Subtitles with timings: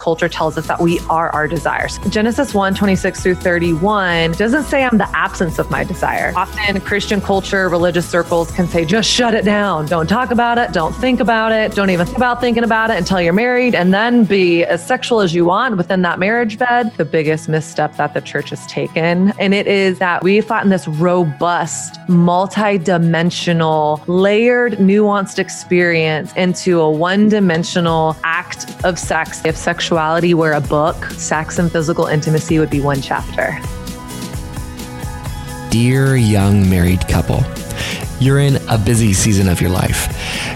[0.00, 1.98] Culture tells us that we are our desires.
[2.10, 6.32] Genesis 1 26 through 31 doesn't say I'm the absence of my desire.
[6.34, 9.86] Often, Christian culture, religious circles can say, just shut it down.
[9.86, 10.72] Don't talk about it.
[10.72, 11.76] Don't think about it.
[11.76, 15.20] Don't even think about thinking about it until you're married and then be as sexual
[15.20, 16.92] as you want within that marriage bed.
[16.96, 19.32] The biggest misstep that the church has taken.
[19.38, 26.90] And it is that we've gotten this robust, multi dimensional, layered, nuanced experience into a
[26.90, 29.44] one dimensional act of sex.
[29.44, 33.60] If sexuality were a book, sex and physical intimacy would be one chapter.
[35.70, 37.42] Dear young married couple,
[38.18, 40.08] you're in a busy season of your life.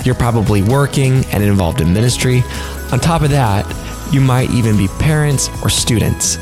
[0.06, 2.42] You're probably working and involved in ministry.
[2.90, 3.66] On top of that,
[4.14, 6.36] you might even be parents or students.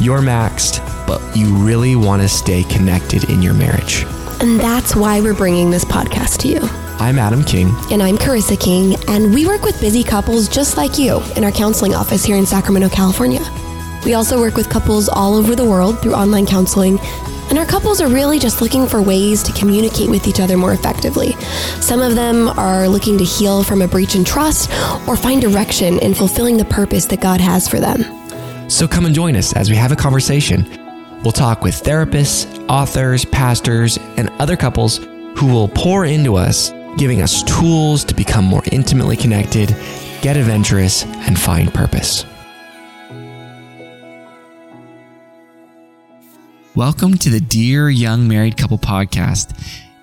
[0.00, 4.04] You're maxed, but you really want to stay connected in your marriage.
[4.40, 6.89] And that's why we're bringing this podcast to you.
[7.00, 7.74] I'm Adam King.
[7.90, 11.50] And I'm Carissa King, and we work with busy couples just like you in our
[11.50, 13.40] counseling office here in Sacramento, California.
[14.04, 16.98] We also work with couples all over the world through online counseling,
[17.48, 20.74] and our couples are really just looking for ways to communicate with each other more
[20.74, 21.32] effectively.
[21.80, 24.70] Some of them are looking to heal from a breach in trust
[25.08, 28.04] or find direction in fulfilling the purpose that God has for them.
[28.68, 30.68] So come and join us as we have a conversation.
[31.22, 34.98] We'll talk with therapists, authors, pastors, and other couples
[35.36, 39.68] who will pour into us, giving us tools to become more intimately connected,
[40.22, 42.24] get adventurous, and find purpose.
[46.74, 49.56] Welcome to the Dear Young Married Couple podcast.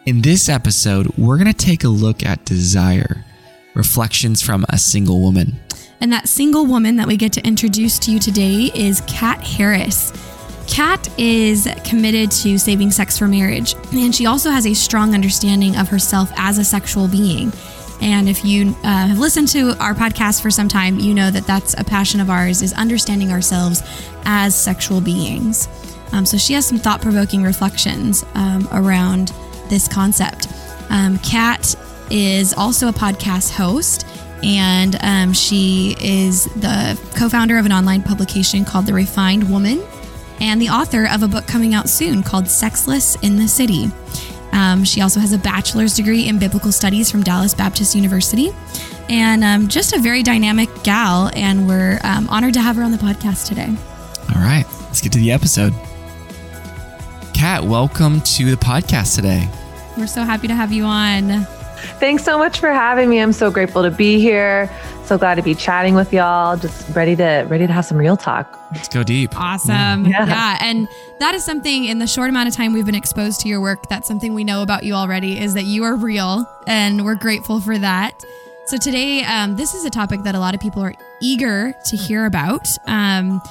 [0.06, 3.26] In this episode, we're going to take a look at desire,
[3.74, 5.60] reflections from a single woman.
[6.00, 10.12] And that single woman that we get to introduce to you today is Kat Harris.
[10.68, 15.76] Kat is committed to saving sex for marriage, and she also has a strong understanding
[15.76, 17.52] of herself as a sexual being.
[18.00, 21.48] And if you uh, have listened to our podcast for some time, you know that
[21.48, 23.82] that's a passion of ours is understanding ourselves
[24.26, 25.68] as sexual beings.
[26.12, 29.34] Um, so she has some thought provoking reflections um, around
[29.70, 30.48] this concept.
[30.90, 31.76] Um, Kat
[32.12, 34.06] is also a podcast host,
[34.44, 39.82] and um, she is the co founder of an online publication called The Refined Woman
[40.40, 43.86] and the author of a book coming out soon called Sexless in the City.
[44.52, 48.52] Um, she also has a bachelor's degree in biblical studies from Dallas Baptist University
[49.10, 51.30] and um, just a very dynamic gal.
[51.36, 53.74] And we're honored to have her on the podcast today.
[54.36, 55.74] All right, let's get to the episode.
[57.34, 59.48] Kat, welcome to the podcast today.
[59.98, 61.46] We're so happy to have you on.
[62.00, 63.20] Thanks so much for having me.
[63.20, 64.70] I'm so grateful to be here.
[65.06, 66.58] So glad to be chatting with y'all.
[66.58, 68.60] Just ready to ready to have some real talk.
[68.74, 69.40] Let's go deep.
[69.40, 70.06] Awesome.
[70.06, 70.28] Yeah.
[70.28, 70.58] yeah.
[70.62, 70.88] And
[71.20, 73.88] that is something in the short amount of time we've been exposed to your work,
[73.88, 77.62] that's something we know about you already is that you are real and we're grateful
[77.62, 78.22] for that.
[78.66, 81.96] So today, um, this is a topic that a lot of people are eager to
[81.96, 82.68] hear about.
[82.86, 83.42] Um,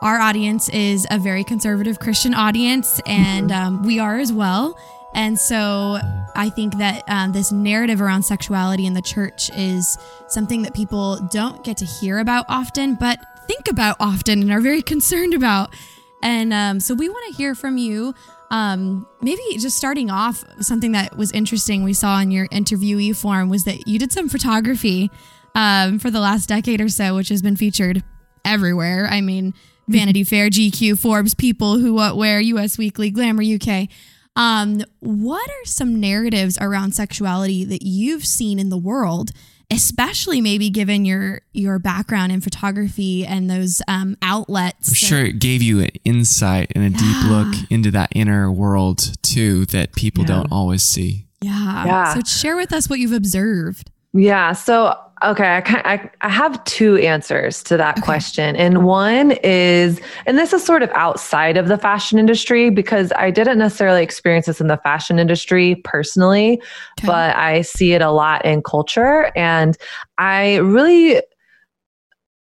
[0.00, 3.66] our audience is a very conservative Christian audience, and mm-hmm.
[3.66, 4.76] um, we are as well.
[5.14, 5.98] And so
[6.34, 11.18] I think that um, this narrative around sexuality in the church is something that people
[11.30, 15.74] don't get to hear about often, but think about often and are very concerned about.
[16.22, 18.14] And um, so we want to hear from you.
[18.50, 23.48] Um, maybe just starting off, something that was interesting we saw in your interviewee form
[23.48, 25.10] was that you did some photography
[25.54, 28.04] um, for the last decade or so, which has been featured
[28.44, 29.08] everywhere.
[29.10, 29.54] I mean,
[29.88, 33.88] Vanity Fair, GQ, Forbes, People, Who, What, Wear, US Weekly, Glamour UK.
[34.34, 39.30] Um, what are some narratives around sexuality that you've seen in the world,
[39.70, 44.88] especially maybe given your your background in photography and those um, outlets?
[44.88, 46.98] I'm sure it gave you an insight and a yeah.
[46.98, 50.28] deep look into that inner world too that people yeah.
[50.28, 51.26] don't always see.
[51.42, 51.84] Yeah.
[51.84, 52.14] yeah.
[52.14, 53.90] So share with us what you've observed.
[54.14, 54.52] Yeah.
[54.52, 58.04] So Okay, I, I, I have two answers to that okay.
[58.04, 58.56] question.
[58.56, 63.30] And one is, and this is sort of outside of the fashion industry because I
[63.30, 66.60] didn't necessarily experience this in the fashion industry personally,
[66.98, 67.06] okay.
[67.06, 69.30] but I see it a lot in culture.
[69.36, 69.76] And
[70.18, 71.22] I really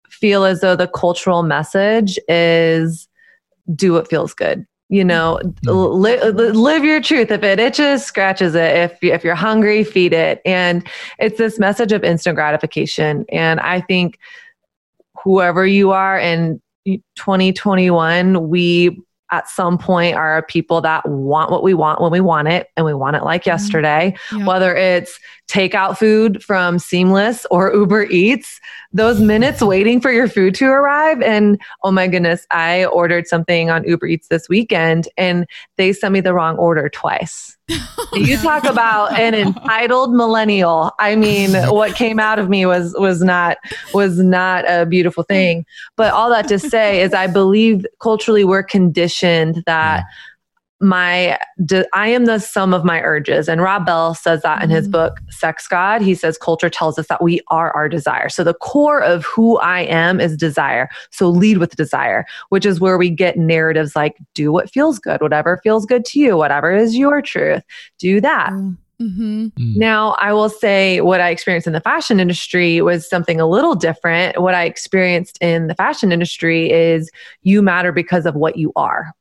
[0.09, 3.07] feel as though the cultural message is
[3.75, 6.01] do what feels good you know mm-hmm.
[6.01, 10.41] li- live your truth if it itches scratches it if if you're hungry feed it
[10.45, 10.87] and
[11.19, 14.17] it's this message of instant gratification and i think
[15.23, 19.01] whoever you are in 2021, we
[19.31, 22.83] at some point are people that want what we want when we want it and
[22.83, 23.51] we want it like mm-hmm.
[23.51, 24.47] yesterday yep.
[24.47, 28.59] whether it's takeout food from seamless or uber eats
[28.91, 33.69] those minutes waiting for your food to arrive and oh my goodness i ordered something
[33.69, 35.45] on uber eats this weekend and
[35.77, 37.57] they sent me the wrong order twice
[38.13, 40.91] you talk about an entitled millennial.
[40.99, 43.57] I mean, what came out of me was was not
[43.93, 45.65] was not a beautiful thing.
[45.95, 50.03] But all that to say is I believe culturally we're conditioned that
[50.81, 51.37] my
[51.93, 53.49] I am the sum of my urges.
[53.49, 54.93] And Rob Bell says that in his mm-hmm.
[54.93, 56.01] book Sex God.
[56.01, 58.29] He says culture tells us that we are our desire.
[58.29, 60.89] So the core of who I am is desire.
[61.11, 65.21] So lead with desire, which is where we get narratives like do what feels good,
[65.21, 67.63] whatever feels good to you, whatever is your truth.
[67.97, 68.51] Do that.
[68.51, 68.77] Mm.
[69.01, 69.45] Mm-hmm.
[69.47, 69.75] Mm.
[69.77, 73.75] Now, I will say what I experienced in the fashion industry was something a little
[73.75, 74.41] different.
[74.41, 77.09] What I experienced in the fashion industry is
[77.43, 79.13] you matter because of what you are.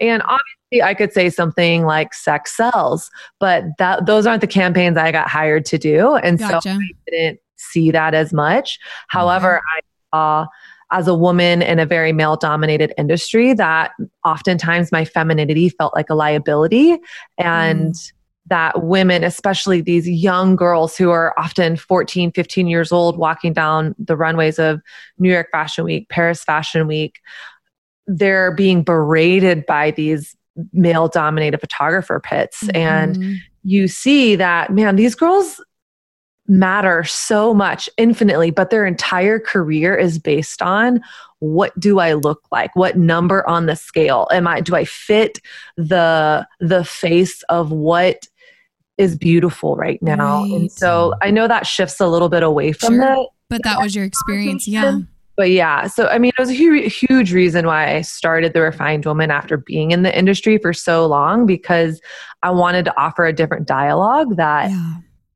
[0.00, 4.96] And obviously, I could say something like sex sells, but that those aren't the campaigns
[4.96, 6.16] I got hired to do.
[6.16, 6.60] And gotcha.
[6.62, 8.78] so I didn't see that as much.
[9.08, 9.80] However, I
[10.12, 10.46] saw
[10.92, 13.92] as a woman in a very male dominated industry that
[14.24, 16.96] oftentimes my femininity felt like a liability
[17.38, 18.12] and mm.
[18.46, 23.94] that women especially these young girls who are often 14 15 years old walking down
[23.98, 24.80] the runways of
[25.18, 27.18] new york fashion week paris fashion week
[28.06, 30.36] they're being berated by these
[30.72, 32.76] male dominated photographer pits mm-hmm.
[32.76, 35.60] and you see that man these girls
[36.48, 41.00] matter so much infinitely but their entire career is based on
[41.40, 45.40] what do i look like what number on the scale am i do i fit
[45.76, 48.28] the the face of what
[48.96, 50.52] is beautiful right now right.
[50.52, 53.00] and so i know that shifts a little bit away from sure.
[53.00, 53.18] that
[53.50, 55.00] but that was your experience yeah
[55.36, 58.62] but yeah, so I mean, it was a huge, huge reason why I started the
[58.62, 62.00] Refined Woman after being in the industry for so long because
[62.42, 64.94] I wanted to offer a different dialogue that, yeah.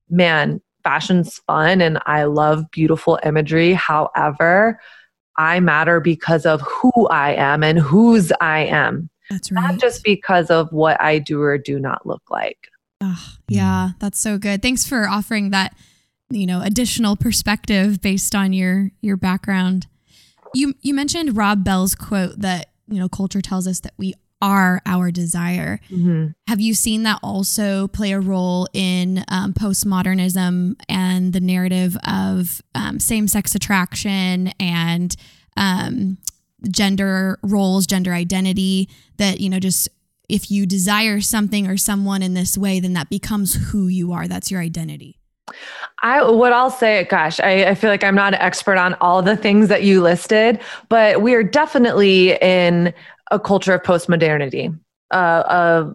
[0.08, 3.74] man, fashion's fun and I love beautiful imagery.
[3.74, 4.80] However,
[5.36, 9.10] I matter because of who I am and whose I am.
[9.28, 9.62] That's right.
[9.62, 12.68] Not just because of what I do or do not look like.
[13.02, 14.62] Oh, yeah, that's so good.
[14.62, 15.74] Thanks for offering that
[16.30, 19.86] you know additional perspective based on your your background
[20.54, 24.80] you you mentioned rob bell's quote that you know culture tells us that we are
[24.86, 25.80] our desire.
[25.90, 26.28] Mm-hmm.
[26.48, 32.62] have you seen that also play a role in um, postmodernism and the narrative of
[32.74, 35.14] um, same-sex attraction and
[35.58, 36.16] um,
[36.70, 38.88] gender roles gender identity
[39.18, 39.88] that you know just
[40.28, 44.26] if you desire something or someone in this way then that becomes who you are.
[44.26, 45.19] That's your identity
[46.02, 49.22] I what I'll say, gosh, I, I, feel like I'm not an expert on all
[49.22, 52.94] the things that you listed, but we are definitely in
[53.30, 54.78] a culture of postmodernity.
[55.10, 55.94] Uh, of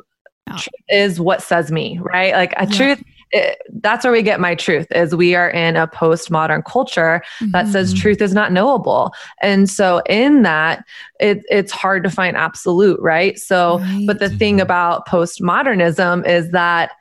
[0.50, 0.60] oh.
[0.90, 2.34] is what says me, right?
[2.34, 2.78] Like a yeah.
[2.78, 3.04] truth.
[3.31, 7.51] It, that's where we get my truth is we are in a postmodern culture mm-hmm.
[7.51, 9.12] that says truth is not knowable
[9.42, 10.86] and so in that
[11.19, 14.04] it, it's hard to find absolute right so right.
[14.06, 16.92] but the thing about postmodernism is that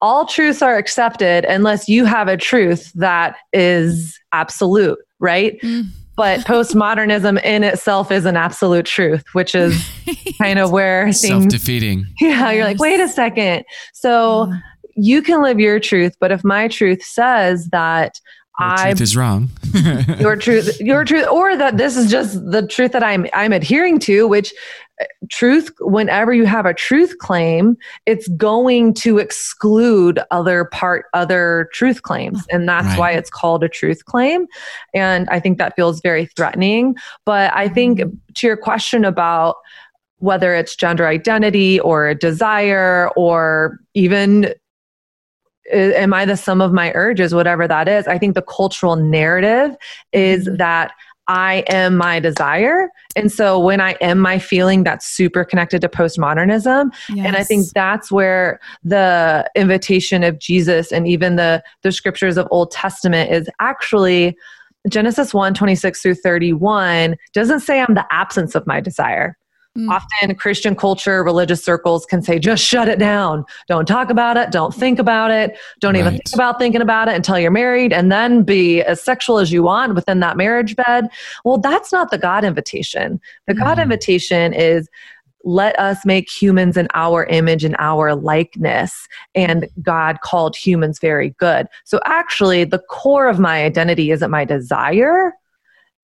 [0.00, 5.60] all truths are accepted unless you have a truth that is absolute, right?
[5.60, 5.86] Mm.
[6.16, 9.88] But postmodernism in itself is an absolute truth, which is
[10.38, 12.06] kind of where self defeating.
[12.20, 13.64] Yeah, you're like, wait a second.
[13.92, 14.52] So
[14.96, 18.20] you can live your truth, but if my truth says that
[18.58, 19.50] your I truth is wrong.
[20.18, 24.00] your truth, your truth, or that this is just the truth that I'm I'm adhering
[24.00, 24.52] to, which
[25.30, 27.76] truth whenever you have a truth claim
[28.06, 32.98] it's going to exclude other part other truth claims and that's right.
[32.98, 34.46] why it's called a truth claim
[34.94, 38.16] and i think that feels very threatening but i think mm-hmm.
[38.34, 39.56] to your question about
[40.18, 44.52] whether it's gender identity or desire or even
[45.72, 49.76] am i the sum of my urges whatever that is i think the cultural narrative
[50.12, 50.56] is mm-hmm.
[50.56, 50.92] that
[51.28, 52.90] I am my desire.
[53.14, 56.90] And so when I am my feeling, that's super connected to postmodernism.
[57.10, 57.26] Yes.
[57.26, 62.48] And I think that's where the invitation of Jesus and even the, the scriptures of
[62.50, 64.36] Old Testament is actually
[64.88, 69.37] Genesis 1 26 through 31 doesn't say I'm the absence of my desire.
[69.78, 69.90] Mm.
[69.90, 73.44] Often, Christian culture, religious circles can say, just shut it down.
[73.68, 74.50] Don't talk about it.
[74.50, 75.56] Don't think about it.
[75.80, 76.00] Don't right.
[76.00, 79.52] even think about thinking about it until you're married and then be as sexual as
[79.52, 81.08] you want within that marriage bed.
[81.44, 83.20] Well, that's not the God invitation.
[83.46, 83.58] The mm.
[83.58, 84.88] God invitation is,
[85.44, 89.06] let us make humans in our image and our likeness.
[89.36, 91.68] And God called humans very good.
[91.84, 95.32] So, actually, the core of my identity isn't my desire,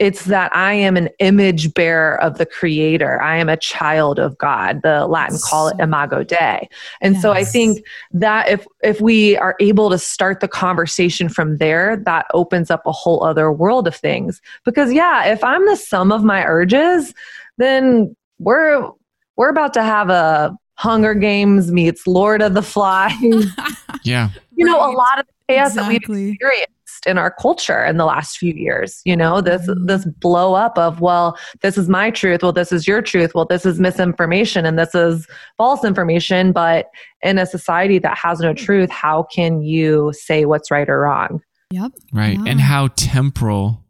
[0.00, 3.22] it's that I am an image bearer of the creator.
[3.22, 4.80] I am a child of God.
[4.82, 6.68] The Latin call it imago Dei.
[7.00, 7.22] And yes.
[7.22, 11.96] so I think that if if we are able to start the conversation from there,
[12.04, 14.40] that opens up a whole other world of things.
[14.64, 17.14] Because yeah, if I'm the sum of my urges,
[17.58, 18.90] then we're
[19.36, 23.14] we're about to have a Hunger Games meets Lord of the Flies.
[24.02, 24.30] yeah.
[24.56, 24.92] You know, right.
[24.92, 25.98] a lot of the chaos exactly.
[25.98, 26.73] that we've experienced
[27.06, 29.86] in our culture in the last few years you know this mm-hmm.
[29.86, 33.44] this blow up of well this is my truth well this is your truth well
[33.44, 35.26] this is misinformation and this is
[35.58, 36.86] false information but
[37.22, 41.42] in a society that has no truth how can you say what's right or wrong?
[41.70, 41.92] Yep.
[42.12, 42.38] Right.
[42.38, 42.52] Yeah.
[42.52, 43.84] and how temporal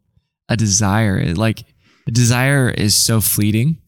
[0.48, 1.36] a desire is.
[1.36, 1.64] Like
[2.06, 3.78] a desire is so fleeting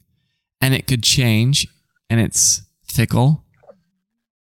[0.61, 1.67] and it could change
[2.11, 3.45] and it's fickle.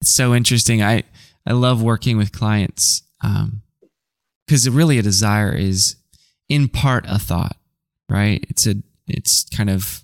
[0.01, 0.83] It's so interesting.
[0.83, 1.05] I
[1.47, 3.63] i love working with clients um,
[4.49, 5.97] because really a desire is
[6.49, 7.57] in part a thought,
[8.09, 8.43] right?
[8.49, 8.77] It's a
[9.07, 10.03] it's kind of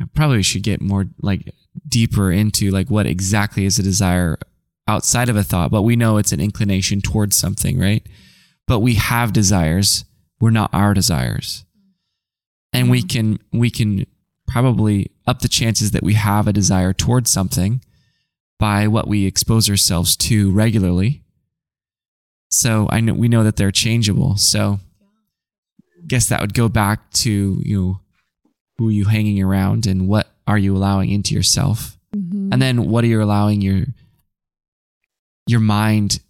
[0.00, 1.52] I probably should get more like
[1.86, 4.38] deeper into like what exactly is a desire
[4.88, 8.06] outside of a thought, but we know it's an inclination towards something, right?
[8.66, 10.06] But we have desires,
[10.40, 11.64] we're not our desires.
[12.72, 13.08] And we mm-hmm.
[13.08, 14.06] can we can
[14.48, 17.82] probably up the chances that we have a desire towards something
[18.58, 21.23] by what we expose ourselves to regularly
[22.54, 24.36] so I know we know that they're changeable.
[24.36, 24.78] So
[25.80, 28.00] I guess that would go back to you know,
[28.78, 31.98] who are you hanging around and what are you allowing into yourself?
[32.14, 32.52] Mm-hmm.
[32.52, 33.86] And then what are you allowing your
[35.46, 36.20] your mind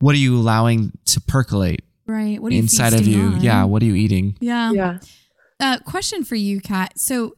[0.00, 3.40] what are you allowing to percolate right what inside of you on?
[3.40, 4.98] yeah what are you eating yeah yeah
[5.60, 7.36] uh, question for you kat so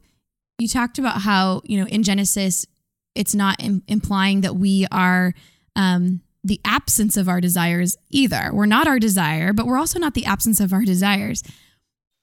[0.59, 2.67] you talked about how you know in genesis
[3.15, 5.35] it's not Im- implying that we are
[5.77, 8.51] um the absence of our desires either.
[8.53, 11.43] We're not our desire, but we're also not the absence of our desires.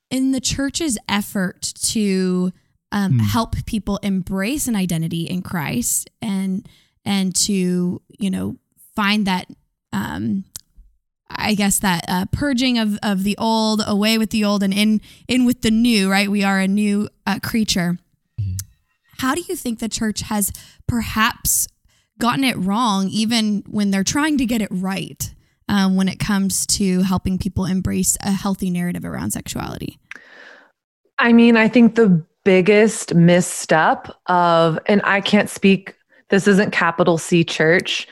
[0.09, 2.51] In the church's effort to
[2.91, 3.21] um, mm.
[3.21, 6.67] help people embrace an identity in Christ and
[7.05, 8.57] and to you know
[8.95, 9.47] find that
[9.93, 10.45] um,
[11.29, 15.01] I guess that uh, purging of of the old, away with the old, and in
[15.27, 16.09] in with the new.
[16.09, 17.97] Right, we are a new uh, creature.
[18.39, 18.53] Hmm.
[19.19, 20.51] How do you think the church has
[20.87, 21.67] perhaps
[22.19, 25.33] gotten it wrong, even when they're trying to get it right
[25.69, 29.99] um, when it comes to helping people embrace a healthy narrative around sexuality?
[31.19, 35.95] I mean, I think the biggest misstep of, and I can't speak.
[36.29, 38.07] This isn't capital C church.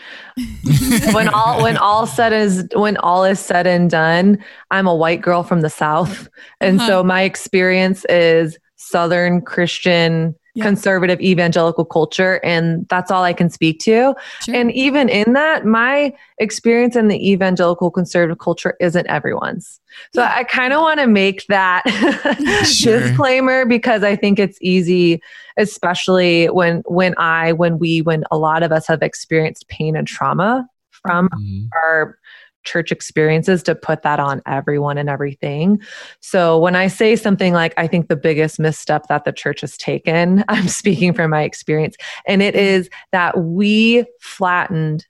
[1.13, 5.21] when all when all said is when all is said and done, I'm a white
[5.21, 6.29] girl from the south,
[6.61, 6.87] and uh-huh.
[6.87, 10.63] so my experience is Southern Christian yeah.
[10.63, 14.15] conservative evangelical culture and that's all I can speak to.
[14.41, 14.55] Sure.
[14.55, 19.79] And even in that, my experience in the evangelical conservative culture isn't everyone's.
[20.13, 20.33] So yeah.
[20.35, 21.83] I kind of want to make that
[22.65, 22.99] sure.
[22.99, 25.21] disclaimer because I think it's easy
[25.57, 30.05] especially when when I when we when a lot of us have experienced pain and
[30.05, 31.67] trauma from mm-hmm.
[31.83, 32.17] our
[32.65, 35.79] church experiences to put that on everyone and everything.
[36.19, 39.77] So when I say something like, I think the biggest misstep that the church has
[39.77, 41.95] taken, I'm speaking from my experience,
[42.27, 45.05] and it is that we flattened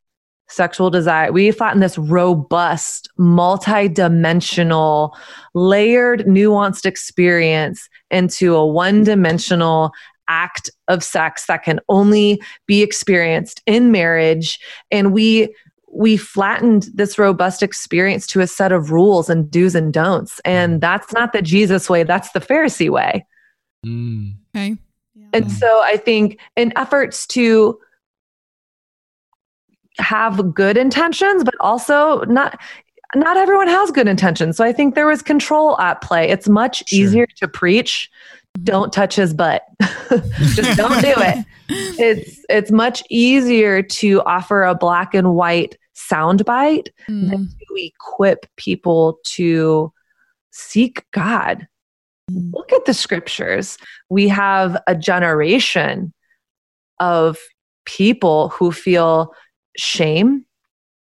[0.47, 1.31] sexual desire.
[1.31, 5.17] We flattened this robust, multi dimensional,
[5.53, 9.91] layered, nuanced experience into a one dimensional
[10.27, 14.59] act of sex that can only be experienced in marriage.
[14.91, 15.53] And we
[15.95, 20.41] we flattened this robust experience to a set of rules and do's and don'ts.
[20.43, 20.81] And mm.
[20.81, 23.25] that's not the Jesus way, that's the Pharisee way.
[23.85, 24.33] Mm.
[24.55, 24.75] Okay.
[25.15, 25.27] Yeah.
[25.33, 27.79] And so I think in efforts to
[29.97, 32.59] have good intentions, but also not
[33.15, 34.57] not everyone has good intentions.
[34.57, 36.29] So I think there was control at play.
[36.29, 36.99] It's much sure.
[36.99, 38.11] easier to preach
[38.63, 39.63] don't touch his butt.
[40.09, 41.45] Just don't do it.
[41.67, 47.29] It's it's much easier to offer a black and white soundbite mm.
[47.29, 49.91] than to equip people to
[50.51, 51.67] seek God.
[52.31, 52.53] Mm.
[52.53, 53.77] Look at the scriptures.
[54.09, 56.13] We have a generation
[56.99, 57.37] of
[57.85, 59.33] people who feel
[59.77, 60.45] shame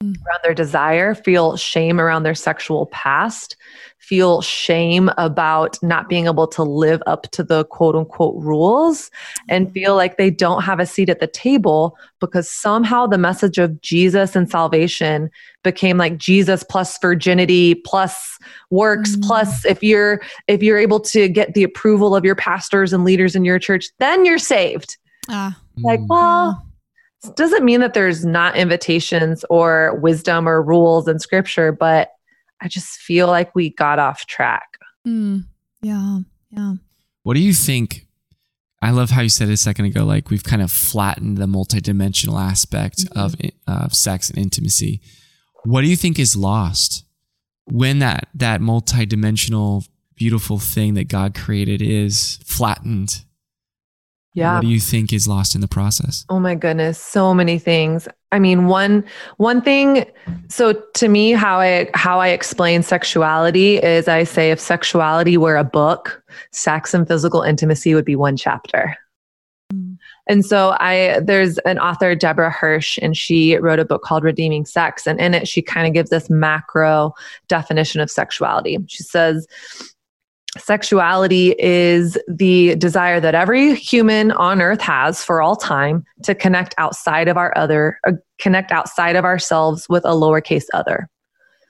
[0.03, 0.15] mm.
[0.27, 3.57] around their desire, feel shame around their sexual past,
[4.05, 9.11] feel shame about not being able to live up to the quote unquote rules
[9.49, 13.59] and feel like they don't have a seat at the table because somehow the message
[13.59, 15.31] of Jesus and salvation
[15.63, 18.39] became like Jesus plus virginity plus
[18.71, 19.23] works mm.
[19.23, 23.35] plus if you're if you're able to get the approval of your pastors and leaders
[23.35, 24.99] in your church then you're saved.
[25.29, 25.59] Ah.
[25.79, 26.65] Like, well,
[27.37, 32.11] doesn't mean that there's not invitations or wisdom or rules in scripture, but
[32.65, 34.79] I just feel like we got off track.
[35.07, 35.45] Mm,
[35.83, 36.21] yeah.
[36.51, 36.75] Yeah.
[37.23, 38.07] What do you think?
[38.81, 40.05] I love how you said it a second ago.
[40.05, 43.19] Like we've kind of flattened the multidimensional aspect Mm-hmm.
[43.19, 45.01] of of sex and intimacy.
[45.65, 47.05] What do you think is lost
[47.67, 53.25] when that that multidimensional beautiful thing that God created is flattened?
[54.35, 54.55] Yeah.
[54.55, 56.27] What do you think is lost in the process?
[56.29, 58.09] Oh my goodness, so many things.
[58.33, 59.05] I mean, one
[59.37, 60.07] one thing
[60.49, 65.57] so to me how I how I explain sexuality is I say if sexuality were
[65.57, 68.97] a book, sex and physical intimacy would be one chapter.
[69.73, 69.99] Mm.
[70.29, 74.67] And so I there's an author Deborah Hirsch and she wrote a book called Redeeming
[74.67, 77.13] Sex and in it she kind of gives this macro
[77.47, 78.79] definition of sexuality.
[78.89, 79.47] She says
[80.59, 86.75] Sexuality is the desire that every human on earth has for all time to connect
[86.79, 91.09] outside of our other, uh, connect outside of ourselves with a lowercase other.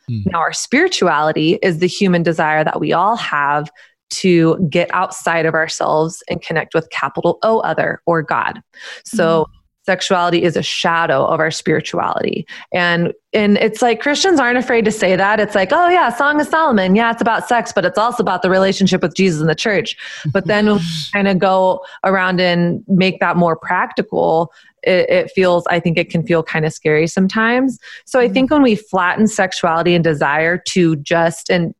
[0.09, 0.21] Hmm.
[0.27, 3.71] Now, our spirituality is the human desire that we all have
[4.11, 8.61] to get outside of ourselves and connect with capital O other or God.
[9.05, 9.47] So,
[9.85, 12.47] sexuality is a shadow of our spirituality.
[12.73, 15.41] And and it's like Christians aren't afraid to say that.
[15.41, 16.95] It's like, oh yeah, Song of Solomon.
[16.95, 19.97] Yeah, it's about sex, but it's also about the relationship with Jesus and the church.
[20.33, 24.53] But then when we kind of go around and make that more practical,
[24.85, 27.79] it, it feels, I think it can feel kind of scary sometimes.
[28.05, 28.35] So I mm-hmm.
[28.35, 31.75] think when we flatten sexuality and desire to just and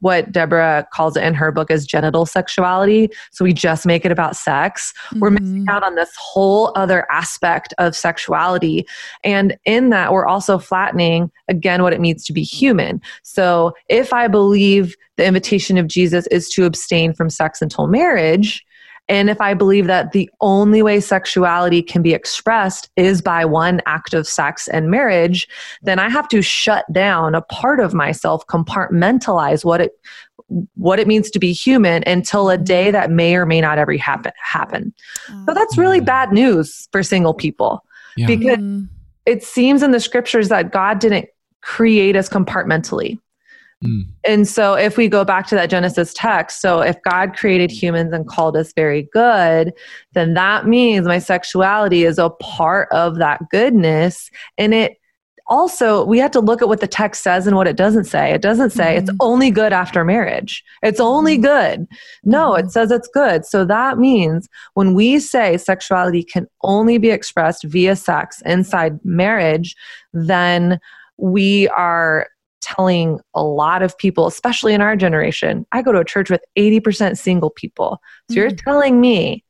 [0.00, 3.10] what Deborah calls it in her book is genital sexuality.
[3.30, 4.92] So we just make it about sex.
[5.16, 5.70] We're missing Mhm.
[5.70, 8.86] out on this whole other aspect of sexuality.
[9.24, 13.00] And in that, we're also flattening again what it means to be human.
[13.22, 18.64] So if I believe the invitation of Jesus is to abstain from sex until marriage,
[19.08, 23.80] and if I believe that the only way sexuality can be expressed is by one
[23.86, 25.48] act of sex and marriage,
[25.82, 29.92] then I have to shut down a part of myself, compartmentalize what it
[30.76, 33.94] what it means to be human until a day that may or may not ever
[33.98, 34.94] happen happen.
[35.46, 36.06] So that's really Mm.
[36.06, 37.84] bad news for single people
[38.16, 38.26] Yeah.
[38.26, 38.88] because Mm.
[39.26, 41.26] it seems in the scriptures that God didn't
[41.60, 43.18] create us compartmentally.
[43.84, 44.02] Mm.
[44.24, 48.12] And so if we go back to that Genesis text, so if God created humans
[48.12, 49.72] and called us very good,
[50.14, 54.30] then that means my sexuality is a part of that goodness.
[54.56, 54.96] And it
[55.50, 58.32] also, we have to look at what the text says and what it doesn't say.
[58.32, 59.16] It doesn't say it's Mhm.
[59.20, 61.86] only good after marriage, it's only good.
[62.22, 62.70] No, it Mhm.
[62.70, 63.46] says it's good.
[63.46, 69.74] So that means when we say sexuality can only be expressed via sex inside marriage,
[70.12, 70.80] then
[71.16, 72.26] we are
[72.60, 75.66] telling a lot of people, especially in our generation.
[75.72, 78.00] I go to a church with 80% single people.
[78.30, 78.62] So you're Mm.
[78.64, 79.44] telling me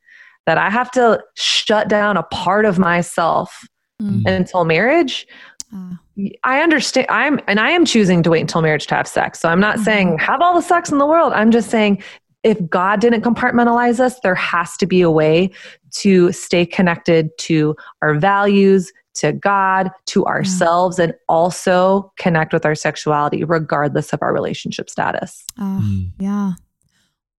[0.46, 3.66] that I have to shut down a part of myself
[4.00, 4.26] Mm.
[4.28, 5.26] until marriage?
[5.74, 5.98] Ah.
[6.44, 7.06] I understand.
[7.10, 9.38] I'm, and I am choosing to wait until marriage to have sex.
[9.40, 9.84] So I'm not Mhm.
[9.84, 11.32] saying have all the sex in the world.
[11.32, 12.02] I'm just saying
[12.44, 15.50] if God didn't compartmentalize us, there has to be a way
[15.96, 22.74] to stay connected to our values, to God, to ourselves, and also connect with our
[22.74, 25.44] sexuality, regardless of our relationship status.
[25.58, 25.80] Ah.
[25.82, 26.10] Mm.
[26.18, 26.52] Yeah.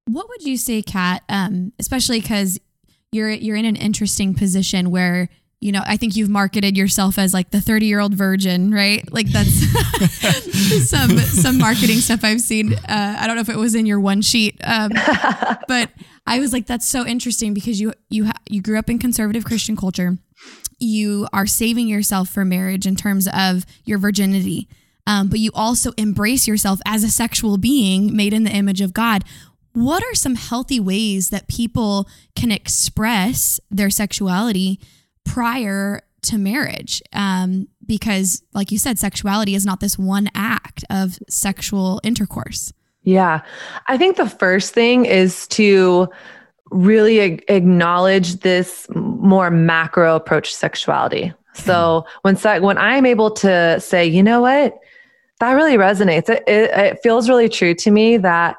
[0.06, 1.24] What would you say, Kat?
[1.30, 2.60] Um, especially because
[3.12, 5.30] you're you're in an interesting position where
[5.62, 9.04] you know I think you've marketed yourself as like the 30 year old virgin, right?
[9.12, 9.50] Like that's
[10.90, 12.74] some some marketing stuff I've seen.
[12.74, 14.92] Uh, I don't know if it was in your one sheet, um,
[15.68, 15.92] but
[16.26, 19.46] I was like, that's so interesting because you you ha- you grew up in conservative
[19.46, 20.18] Christian culture.
[20.80, 24.68] You are saving yourself for marriage in terms of your virginity.
[25.06, 28.94] Um, but you also embrace yourself as a sexual being made in the image of
[28.94, 29.24] God.
[29.74, 34.80] What are some healthy ways that people can express their sexuality
[35.24, 37.02] prior to marriage?
[37.12, 42.72] Um, because, like you said, sexuality is not this one act of sexual intercourse.
[43.04, 43.42] Yeah.
[43.88, 46.10] I think the first thing is to
[46.72, 51.34] really ag- acknowledge this more macro approach to sexuality.
[51.54, 54.80] So when se- when I'm able to say, you know what,
[55.40, 56.30] that really resonates.
[56.30, 58.58] It, it, it feels really true to me that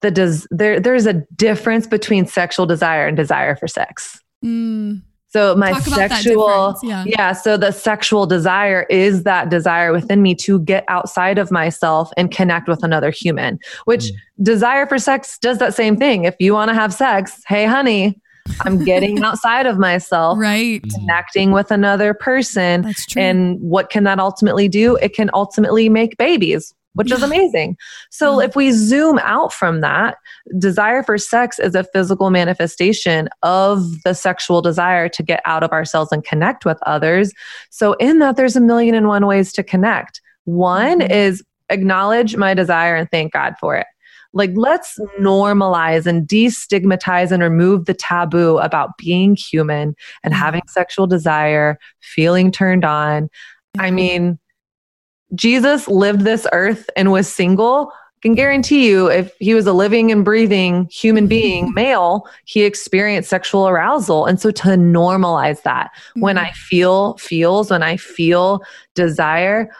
[0.00, 4.20] the des- there there's a difference between sexual desire and desire for sex.
[4.44, 7.04] Mm, So my Talk sexual, yeah.
[7.06, 7.32] yeah.
[7.32, 12.30] So the sexual desire is that desire within me to get outside of myself and
[12.30, 13.58] connect with another human.
[13.86, 14.44] Which Mm.
[14.44, 16.24] desire for sex does that same thing.
[16.24, 18.20] If you want to have sex, hey honey,
[18.60, 20.82] I'm getting outside of myself, right.
[20.94, 22.82] connecting with another person.
[22.82, 23.22] That's true.
[23.22, 24.96] And what can that ultimately do?
[24.96, 27.76] It can ultimately make babies, which is amazing.
[28.10, 30.16] So if we zoom out from that,
[30.58, 35.72] desire for sex is a physical manifestation of the sexual desire to get out of
[35.72, 37.32] ourselves and connect with others.
[37.70, 40.20] So in that, there's a million and one ways to connect.
[40.44, 41.10] One Mhm.
[41.10, 43.86] is acknowledge my desire and thank God for it.
[44.34, 51.06] Like, let's normalize and destigmatize and remove the taboo about being human and having sexual
[51.06, 53.28] desire, feeling turned on.
[53.78, 54.38] I mean,
[55.34, 57.92] Jesus lived this earth and was single.
[58.22, 63.28] Can guarantee you, if he was a living and breathing human being, male, he experienced
[63.28, 64.26] sexual arousal.
[64.26, 68.62] And so to normalize that, when I feel feels, when I feel
[68.94, 69.74] desire,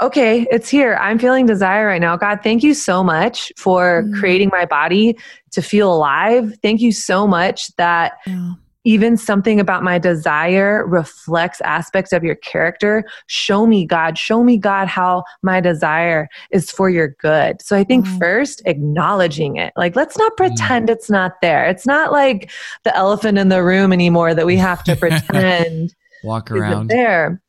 [0.00, 0.94] okay, it's here.
[1.00, 2.16] I'm feeling desire right now.
[2.16, 4.18] God, thank you so much for Mm.
[4.20, 5.16] creating my body
[5.52, 6.54] to feel alive.
[6.62, 8.52] Thank you so much that Yeah.
[8.86, 13.04] Even something about my desire reflects aspects of your character.
[13.26, 14.16] Show me, God.
[14.16, 17.60] Show me, God, how my desire is for your good.
[17.60, 18.18] So I think Wow.
[18.20, 19.72] first, acknowledging it.
[19.76, 21.66] Like, let's not pretend it's not there.
[21.68, 22.48] It's not like
[22.84, 26.88] the elephant in the room anymore that we have to pretend Walk isn't around.
[26.88, 27.42] there.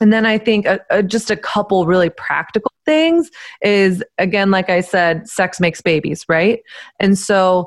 [0.00, 3.30] And then I think uh uh just a couple really practical things
[3.62, 6.60] is again, like I said, sex makes babies, right?
[7.00, 7.66] And so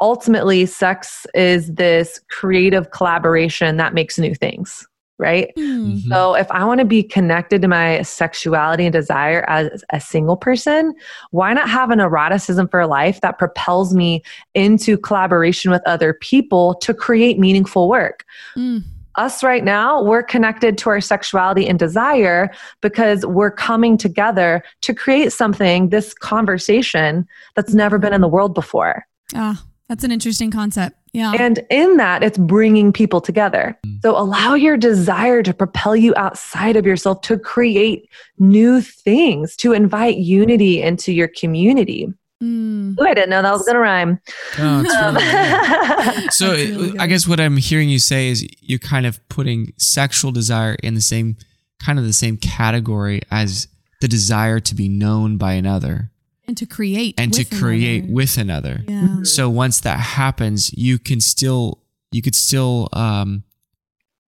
[0.00, 4.86] ultimately, sex is this creative collaboration that makes new things,
[5.18, 5.52] right?
[5.56, 5.92] Hmm.
[5.92, 6.08] Mhm.
[6.08, 10.36] So if I want to be connected to my sexuality and desire as a single
[10.36, 10.94] person,
[11.30, 14.22] why not have an eroticism for life that propels me
[14.54, 18.24] into collaboration with other people to create meaningful work?
[18.56, 18.84] Mm.
[19.16, 24.94] us right now, we're connected to our sexuality and desire because we're coming together to
[24.94, 29.04] create something, this conversation that's never been in the world before.
[29.34, 30.96] Ah, that's an interesting concept.
[31.12, 31.32] Yeah.
[31.32, 33.78] And in that, it's bringing people together.
[33.86, 34.02] Mm.
[34.02, 39.72] So allow your desire to propel you outside of yourself to create new things, to
[39.72, 42.12] invite unity into your community.
[42.42, 43.00] Mm.
[43.00, 44.20] Ooh, I didn't know that was going to rhyme.
[44.58, 46.28] Oh, it's Um, really.
[46.30, 50.30] So really I guess what I'm hearing you say is you're kind of putting sexual
[50.30, 51.36] desire in the same
[51.82, 53.68] kind of the same category as
[54.00, 56.10] the desire to be known by another
[56.48, 58.14] and to create and to create another.
[58.14, 58.84] with another.
[58.88, 59.22] Yeah.
[59.22, 63.44] So once that happens, you can still you could still um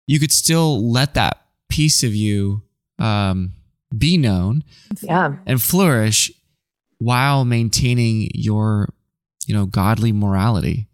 [0.07, 2.63] you could still let that piece of you
[2.99, 3.53] um
[3.97, 4.65] be known
[5.01, 5.37] yeah.
[5.47, 6.31] and flourish
[6.99, 8.89] while maintaining your
[9.47, 10.89] you know godly morality.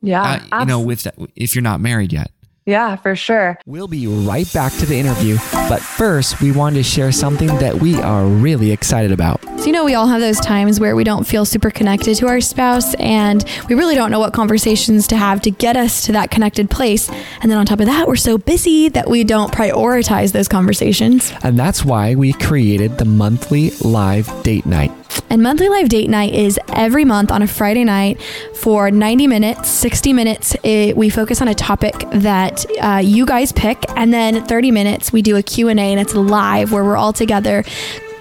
[0.00, 0.40] Yeah.
[0.52, 2.30] Uh, you know with that, if you're not married yet.
[2.66, 3.58] Yeah, for sure.
[3.66, 7.76] We'll be right back to the interview, but first, we wanted to share something that
[7.76, 9.42] we are really excited about.
[9.58, 12.28] So, you know, we all have those times where we don't feel super connected to
[12.28, 16.12] our spouse and we really don't know what conversations to have to get us to
[16.12, 17.08] that connected place.
[17.40, 21.32] And then on top of that, we're so busy that we don't prioritize those conversations.
[21.42, 24.92] And that's why we created the monthly live date night.
[25.30, 28.20] And monthly live date night is every month on a Friday night
[28.54, 30.56] for 90 minutes, 60 minutes.
[30.62, 35.12] It, we focus on a topic that uh, you guys pick, and then 30 minutes
[35.12, 37.64] we do a Q&A and it's live where we're all together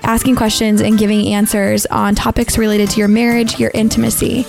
[0.03, 4.45] asking questions and giving answers on topics related to your marriage, your intimacy.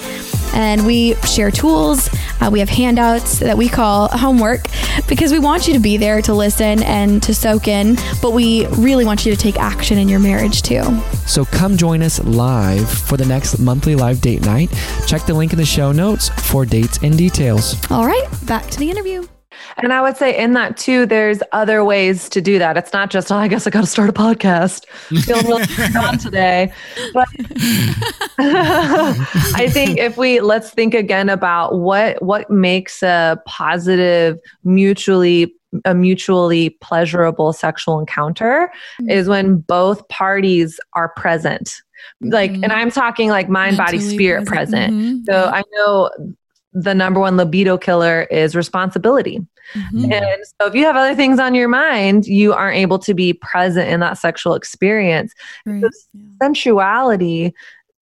[0.53, 2.09] And we share tools.
[2.41, 4.67] Uh, we have handouts that we call homework
[5.09, 8.67] because we want you to be there to listen and to soak in, but we
[8.67, 10.83] really want you to take action in your marriage too.
[11.27, 14.71] So come join us live for the next monthly live date night.
[15.07, 17.77] Check the link in the show notes for dates and details.
[17.91, 19.27] All right, back to the interview.
[19.79, 22.77] And I would say in that too, there's other ways to do that.
[22.77, 24.87] It's not just, oh, I guess I got to start a podcast.
[25.25, 26.73] Feeling really on today.
[27.15, 27.29] But
[28.39, 35.55] I think if we let's think again about what what makes a positive, mutually
[35.87, 38.71] a mutually pleasurable sexual encounter
[39.09, 41.81] is when both parties are present.
[42.21, 42.65] Like, Mhm.
[42.65, 44.93] and I'm talking like mind, body, spirit present.
[44.93, 45.25] Mhm.
[45.25, 46.11] So I know
[46.73, 49.41] the number one libido killer is responsibility.
[49.75, 50.13] Mhm.
[50.13, 53.33] And so if you have other things on your mind, you aren't able to be
[53.35, 55.33] present in that sexual experience.
[55.67, 55.83] Right.
[55.83, 55.89] So
[56.43, 57.55] sensuality,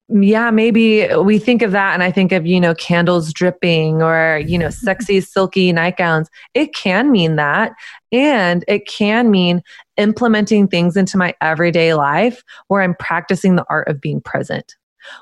[0.09, 4.43] yeah, maybe we think of that and I think of, you know, candles dripping or,
[4.45, 6.29] you know, sexy, silky nightgowns.
[6.55, 7.73] It can mean that.
[8.13, 9.63] And it can mean
[9.97, 14.75] implementing things into my everyday life where I'm practicing the art of being present.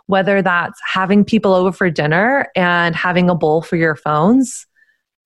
[0.06, 4.66] Whether that's having people over for dinner and having a bowl for your phones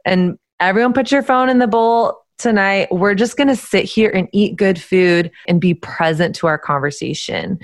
[0.05, 2.89] and everyone put your phone in the bowl tonight.
[2.91, 6.59] We're just going to sit here and eat good food and be present to our
[6.59, 7.59] conversation.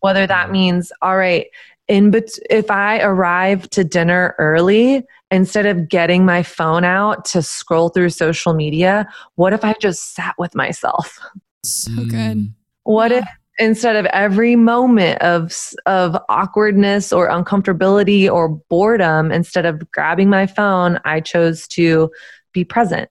[0.00, 1.46] Whether that means, all right,
[1.88, 7.42] in bet- if I arrive to dinner early, instead of getting my phone out to
[7.42, 11.18] scroll through social media, what if I just sat with myself?
[11.64, 12.38] So good.
[12.38, 12.52] Mm.
[12.84, 13.18] What Yeah.
[13.18, 13.24] if
[13.60, 20.46] instead of every moment of of awkwardness or uncomfortability or boredom, instead of grabbing my
[20.46, 22.10] phone, I chose to
[22.52, 23.08] be present?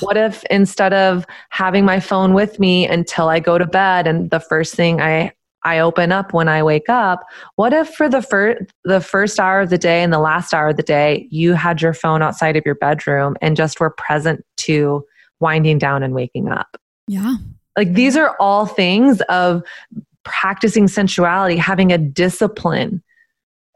[0.00, 4.28] What if instead of having my phone with me until I go to bed and
[4.30, 5.32] the first thing I
[5.64, 7.24] I open up when I wake up.
[7.56, 10.68] What if for the first the first hour of the day and the last hour
[10.68, 14.44] of the day, you had your phone outside of your bedroom and just were present
[14.58, 15.04] to
[15.40, 16.76] winding down and waking up?
[17.06, 17.36] Yeah.
[17.78, 19.62] Like these are all things of
[20.24, 23.00] practicing sensuality, having a discipline,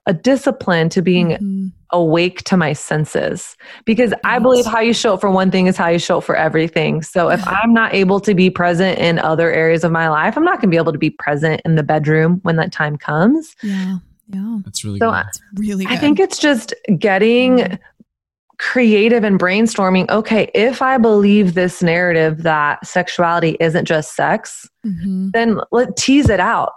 [0.06, 1.72] a discipline to being Mhm.
[1.92, 3.56] awake to my senses.
[3.84, 6.24] Because I believe how you show up for one thing is how you show up
[6.24, 7.00] for everything.
[7.02, 10.42] So if I'm not able to be present in other areas of my life, I'm
[10.44, 13.54] not going to be able to be present in the bedroom when that time comes.
[13.62, 13.98] Yeah.
[14.28, 14.58] Yeah.
[14.64, 15.14] That's really So good.
[15.14, 15.92] I- It's really good.
[15.94, 17.78] I think it's just getting
[18.62, 20.09] creative and brainstorming.
[20.09, 25.33] Okay, if I believe this narrative that sexuality isn't just sex, Mhm.
[25.33, 26.72] then let tease it out.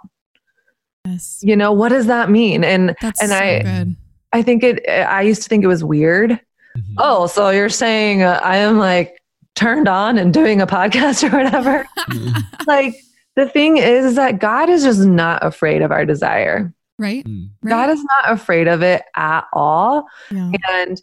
[1.04, 1.38] Yes.
[1.42, 2.64] You know, what does that mean?
[2.64, 3.96] And That's and so I good.
[4.32, 6.30] I think it I used to think it was weird.
[6.76, 6.94] Mhm.
[6.98, 9.22] Oh, so you're saying uh, I am like
[9.54, 11.86] turned on and doing a podcast or whatever?
[12.66, 12.96] like
[13.36, 16.72] the thing is that God is just not afraid of our desire.
[16.98, 17.24] Right?
[17.24, 17.50] Mm.
[17.62, 17.70] right?
[17.70, 20.06] God is not afraid of it at all.
[20.32, 20.50] Yeah.
[20.70, 21.00] And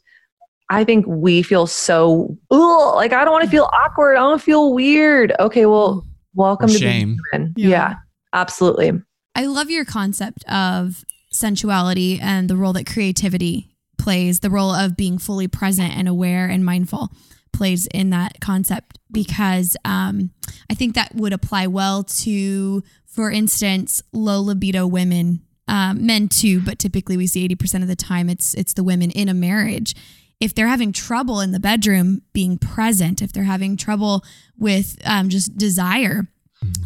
[0.69, 4.15] I think we feel so Ugh, like I don't want to feel awkward.
[4.15, 5.33] I don't feel weird.
[5.39, 7.09] Okay, well, welcome to shame.
[7.09, 7.53] being human.
[7.55, 7.69] Yeah.
[7.69, 7.95] Yeah.
[8.33, 8.93] absolutely.
[9.35, 14.95] I love your concept of sensuality and the role that creativity plays, the role of
[14.95, 17.11] being fully present and aware and mindful
[17.51, 20.31] plays in that concept because um,
[20.69, 26.59] I think that would apply well to, for instance, low libido women, um, men too,
[26.59, 29.95] but typically we see 80% of the time it's it's the women in a marriage.
[30.39, 34.23] If they're having trouble in the bedroom being present, if they're having trouble
[34.57, 36.27] with um, just desire,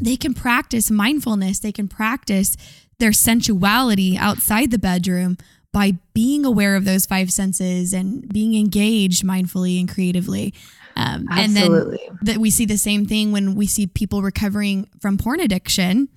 [0.02, 1.60] they can practice mindfulness.
[1.60, 2.56] They can practice
[3.00, 5.38] their sensuality outside the bedroom
[5.72, 10.54] by being aware of those five senses and being engaged mindfully and creatively.
[10.96, 12.10] Um, and then Absolutely.
[12.24, 16.10] that we see the same thing when we see people recovering from porn addiction.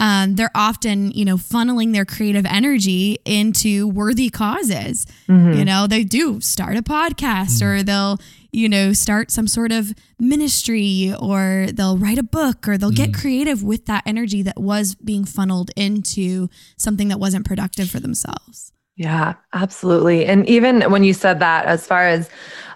[0.00, 5.06] Um, they're often, you know, funneling their creative energy into worthy causes.
[5.28, 5.56] Mhm.
[5.56, 8.18] You know, they do start a podcast or they'll,
[8.52, 13.14] you know, start some sort of ministry or they'll write a book or they'll get
[13.14, 18.72] creative with that energy that was being funneled into something that wasn't productive for themselves.
[18.96, 20.26] Yeah, absolutely.
[20.26, 22.28] And even when you said that, as far as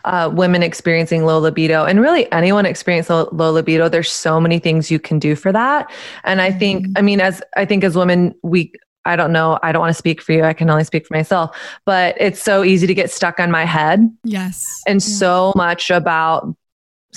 [0.07, 4.59] uh, women experiencing low libido, and really anyone experiencing low, low libido, there's so many
[4.59, 5.91] things you can do for that.
[6.25, 8.73] And I think, I mean, as I think as women, we,
[9.05, 10.45] I don't know, I don't want to speak for you.
[10.45, 13.65] I can only speak for myself, but it's so easy to get stuck on my
[13.65, 14.65] head Yes.
[14.87, 15.07] and Yeah.
[15.19, 16.57] so much about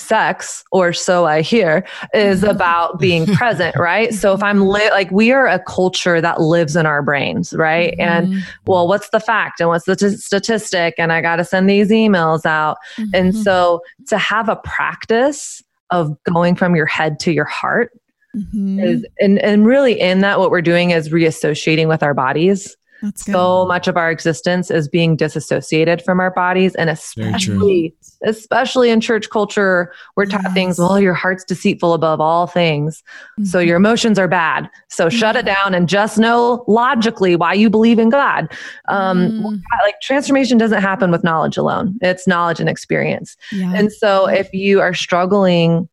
[0.00, 5.10] sex or so i hear is about being present right so if i'm li- like
[5.10, 8.40] we are a culture that lives in our brains right and Mhm.
[8.66, 11.90] well what's the fact and what's the t- statistic and i got to send these
[11.90, 12.78] emails out
[13.14, 13.44] and Mhm.
[13.44, 17.90] so to have a practice of going from your head to your heart
[18.36, 18.84] Mhm.
[18.84, 23.22] is and, and really in that what we're doing is reassociating with our bodies That's
[23.22, 23.32] good.
[23.32, 29.00] so much of our existence is being disassociated from our bodies and especially especially in
[29.00, 33.02] church culture we're taught things well your heart's deceitful above all things
[33.44, 33.66] so Mhm.
[33.66, 37.98] your emotions are bad so shut it down and just know logically why you believe
[37.98, 38.48] in god
[38.88, 39.62] um Mm.
[39.84, 43.72] like transformation doesn't happen with knowledge alone it's knowledge and experience yeah.
[43.74, 45.88] and so if you are struggling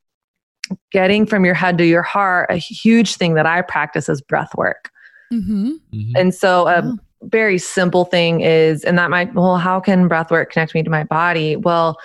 [0.92, 4.54] getting from your head to your heart a huge thing that i practice is breath
[4.58, 4.90] work
[5.32, 5.80] Mhm.
[5.94, 6.12] Mhm.
[6.16, 6.92] and so a Yeah.
[7.24, 10.90] very simple thing is, and that might, well, how can breath work connect me to
[10.90, 11.56] my body?
[11.56, 11.98] Well,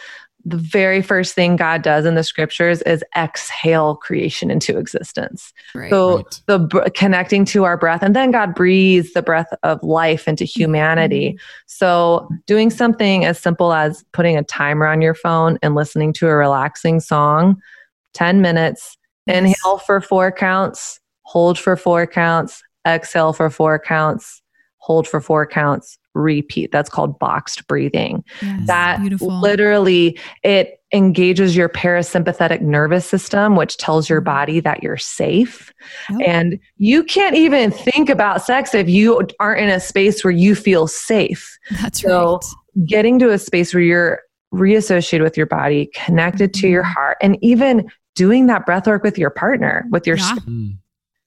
[0.45, 5.53] the very first thing God does in the scriptures is exhale creation into existence.
[5.73, 5.89] Right.
[5.91, 6.41] So Right.
[6.47, 10.45] the br- connecting to our breath, and then God breathes the breath of life into
[10.45, 11.39] humanity.
[11.67, 16.27] So doing something as simple as putting a timer on your phone and listening to
[16.27, 17.61] a relaxing song,
[18.15, 18.97] 10 minutes,
[19.29, 19.37] Yes.
[19.39, 24.43] inhale for four counts, hold for four counts, exhale for four counts,
[24.79, 26.73] hold for four counts, repeat.
[26.73, 28.25] That's called boxed breathing.
[28.43, 28.67] Yes.
[28.67, 29.29] That beautiful.
[29.41, 35.73] literally it engages your parasympathetic nervous system, which tells your body that you're safe.
[36.11, 36.21] Yep.
[36.27, 40.55] And you can't even think about sex if you aren't in a space where you
[40.55, 41.59] feel safe.
[41.81, 42.87] That's so- right.
[42.87, 46.93] Getting to a space where you're reassociated with your body, connected to your Mhm.
[46.95, 50.35] heart, and even doing that breath work with your partner, with your Yeah.
[50.47, 50.79] Mm.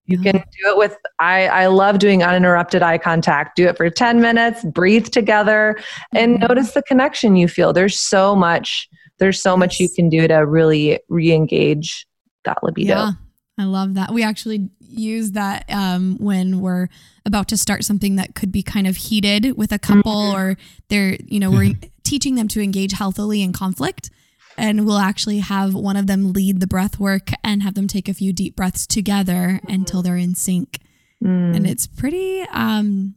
[0.08, 3.56] You can do it with I I love doing uninterrupted eye contact.
[3.56, 5.78] Do it for 10 minutes, breathe together
[6.14, 6.48] and Mhm.
[6.50, 7.74] notice the connection you feel.
[7.74, 8.88] There's so much
[9.18, 12.06] there's so much you can do to really re-engage
[12.44, 12.94] that libido.
[12.94, 13.12] Yeah,
[13.58, 14.14] I love that.
[14.14, 16.90] We actually use that um, when we're
[17.26, 20.34] about to start something that could be kind of heated with a couple, Mhm.
[20.34, 20.58] or
[20.90, 24.10] they're, you know, we're teaching them to engage healthily in conflict.
[24.58, 28.08] And we'll actually have one of them lead the breath work and have them take
[28.08, 30.80] a few deep breaths together until they're in sync.
[31.24, 31.56] Mm.
[31.56, 33.16] and it's pretty um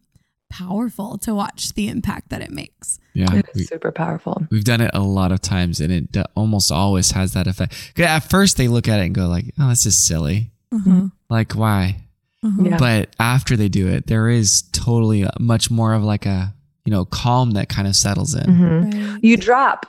[0.50, 2.98] powerful to watch the impact that it makes.
[3.12, 3.34] Yeah.
[3.34, 4.46] It we- super powerful.
[4.50, 7.74] We've done it a lot of times, and it d- almost always has that effect.
[7.98, 10.52] At first, they look at it and go like, "Oh, that's just silly.
[10.72, 11.08] Uh-huh.
[11.28, 12.02] Like, why?"
[12.44, 12.62] Uh-huh.
[12.64, 12.76] Yeah.
[12.78, 17.04] But after they do it, there is totally much more of like a you know
[17.04, 18.46] calm that kind of settles in.
[18.46, 19.12] Mhm.
[19.14, 19.24] Right.
[19.24, 19.86] You drop.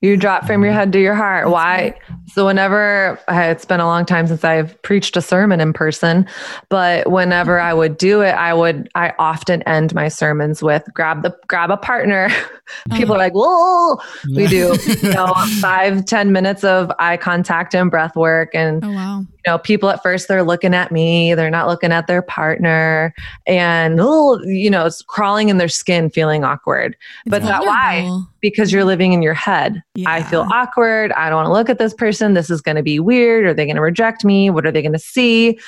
[0.00, 1.50] You drop from your head to your heart.
[1.50, 1.92] Why?
[2.28, 6.24] So whenever uh, it's been a long time since I've preached a sermon in person,
[6.68, 11.24] but whenever I would do it, I would I often end my sermons with grab
[11.24, 12.28] the grab a partner.
[12.92, 13.42] People are like, mm.
[13.44, 14.00] whoa.
[14.36, 18.92] We do you know five ten minutes of eye contact and breath work, and Oh
[18.92, 19.24] wow.
[19.46, 23.14] You know people at first they're looking at me, they're not looking at their partner,
[23.46, 28.20] and oh, you know, it's crawling in their skin, feeling awkward It's But that why?
[28.40, 29.82] because you're living in your head.
[30.06, 31.12] I feel awkward.
[31.12, 32.34] I don't want to look at this person.
[32.34, 33.44] This is going to be weird.
[33.46, 34.50] Are they going to reject me?
[34.50, 35.58] What are they going to see?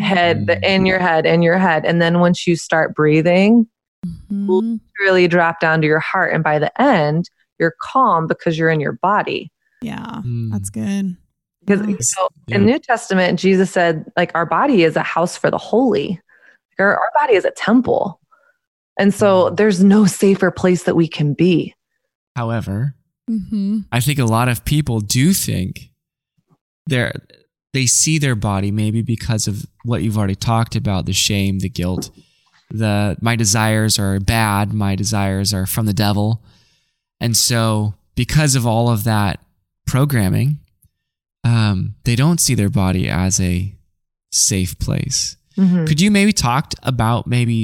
[0.00, 0.62] Head Mhm.
[0.64, 1.84] in your head, in your head.
[1.84, 3.66] And then once you start breathing,
[4.32, 4.80] Mhm.
[5.00, 6.32] really drop down to your heart.
[6.32, 9.50] And by the end, you're calm because you're in your body.
[9.82, 10.20] Yeah.
[10.24, 10.50] Mm.
[10.52, 11.16] That's good.
[11.68, 11.88] Because Wow.
[11.88, 12.56] you know, Yeah.
[12.56, 16.20] in New Testament, Jesus said, like, our body is a house for the holy.
[16.78, 18.20] Our, our body is a temple.
[18.98, 19.56] And so Mhm.
[19.56, 21.74] there's no safer place that we can be.
[22.36, 22.94] However,
[23.30, 23.80] Mm-hmm.
[23.92, 25.90] I think a lot of people do think
[26.86, 27.12] they're
[27.74, 31.68] they see their body maybe because of what you've already talked about the shame the
[31.68, 32.10] guilt
[32.70, 36.42] the my desires are bad my desires are from the devil
[37.20, 39.40] and so because of all of that
[39.86, 40.58] programming
[41.48, 43.54] um, they don't see their body as a
[44.30, 45.86] safe place Mhm.
[45.88, 47.58] could you maybe talk about maybe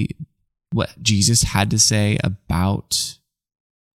[0.72, 2.88] what jesus had to say about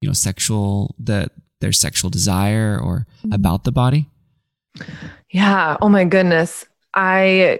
[0.00, 1.20] you know sexual the
[1.62, 3.32] their sexual desire or Mm-hmm.
[3.38, 4.02] about the body
[5.30, 5.76] Yeah.
[5.82, 6.64] Oh my goodness.
[6.94, 7.58] I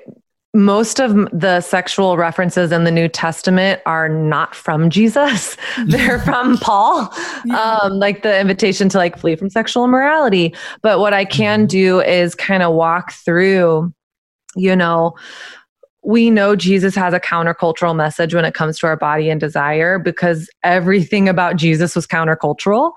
[0.55, 5.57] most of the sexual references in the New Testament are not from Jesus.
[5.87, 7.13] They're from Paul.
[7.45, 7.61] Yeah.
[7.61, 10.55] Um, like the invitation to like flee from sexual immorality.
[10.83, 13.93] But what I can do is kind of walk through,
[14.57, 15.15] you know,
[16.09, 19.99] we know Jesus has a countercultural message when it comes to our body and desire
[19.99, 22.93] because everything about Jesus was countercultural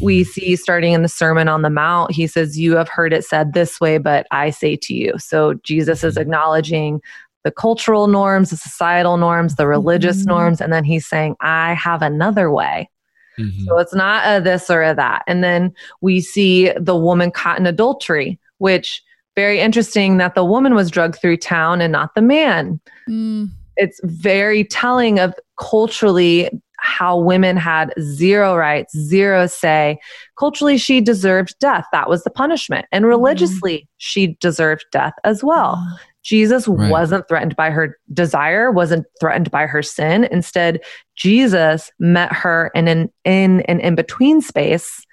[0.00, 3.24] we see starting in the Sermon on the Mount, he says, You have heard it
[3.24, 5.14] said this way, but I say to you.
[5.18, 7.00] So Jesus is acknowledging
[7.44, 10.26] the cultural norms, the societal norms, the religious Mhm.
[10.26, 12.90] norms, and then he's saying, I have another way.
[13.38, 13.66] Mhm.
[13.66, 15.22] So it's not a this or a that.
[15.28, 19.02] And then we see the woman caught in adultery, which
[19.36, 23.50] very interesting that the woman was drugged through town and not the man Mm.
[23.76, 29.98] it's very telling of culturally how women had zero rights, zero say.
[30.38, 31.84] Culturally, she deserved death.
[31.92, 32.86] That was the punishment.
[32.92, 35.72] And religiously, she deserved death as well.
[35.74, 35.96] Wow.
[36.22, 36.90] Jesus Right.
[36.90, 40.24] wasn't threatened by her desire, wasn't threatened by her sin.
[40.24, 40.80] Instead,
[41.16, 45.04] Jesus met her in an in an in between space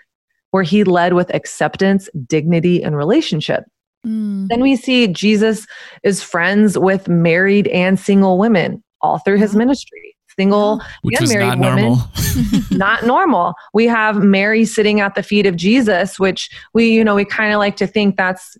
[0.52, 3.64] where he led with acceptance, dignity, and relationship.
[4.06, 4.48] Mm.
[4.48, 5.66] Then we see Jesus
[6.04, 10.16] is friends with married and single women all through his ministry.
[10.36, 11.84] Single, which and married not women.
[11.86, 12.08] normal
[12.72, 13.54] not normal.
[13.74, 17.54] We have Mary sitting at the feet of Jesus, which we, you know, we kind
[17.54, 18.58] of like to think that's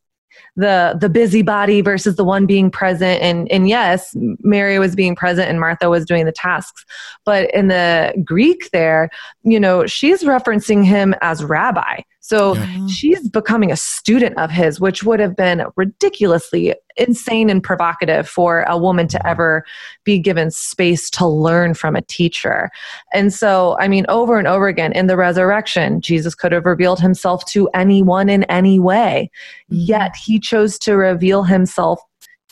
[0.56, 5.50] the the busybody versus the one being present and and yes mary was being present
[5.50, 6.86] and martha was doing the tasks
[7.26, 9.10] but in the greek there
[9.44, 12.88] you know she's referencing him as rabbi so Yeah.
[12.88, 18.64] she's becoming a student of his which would have been ridiculously insane and provocative for
[18.70, 19.66] a woman to ever
[20.06, 22.70] be given space to learn from a teacher.
[23.14, 27.02] And so i mean over and over again in the resurrection jesus could have revealed
[27.02, 29.30] himself to anyone in any way.
[29.70, 29.84] Mm-hmm.
[29.86, 32.00] Yet he chose to reveal himself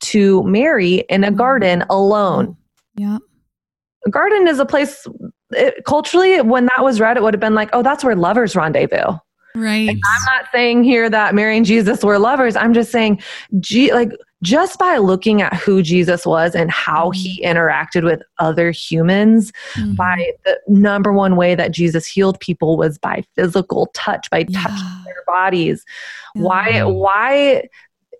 [0.01, 1.37] to mary in a mm-hmm.
[1.37, 2.57] garden alone.
[2.97, 3.19] Yeah.
[4.05, 5.07] a garden is a place
[5.51, 8.53] it, culturally when that was read it would have been like oh that's where lovers
[8.53, 9.17] rendezvous
[9.55, 9.89] Right.
[9.89, 12.55] I'm not saying here that Mary and Jesus were lovers.
[12.55, 13.21] I'm just saying,
[13.59, 14.11] G- like,
[14.43, 19.95] just by looking at who Jesus was and how he interacted with other humans, Mhm.
[19.95, 24.61] by the number one way that Jesus healed people was by physical touch, by Yeah.
[24.61, 25.85] touching their bodies.
[26.33, 26.83] Why?
[26.83, 27.63] Why?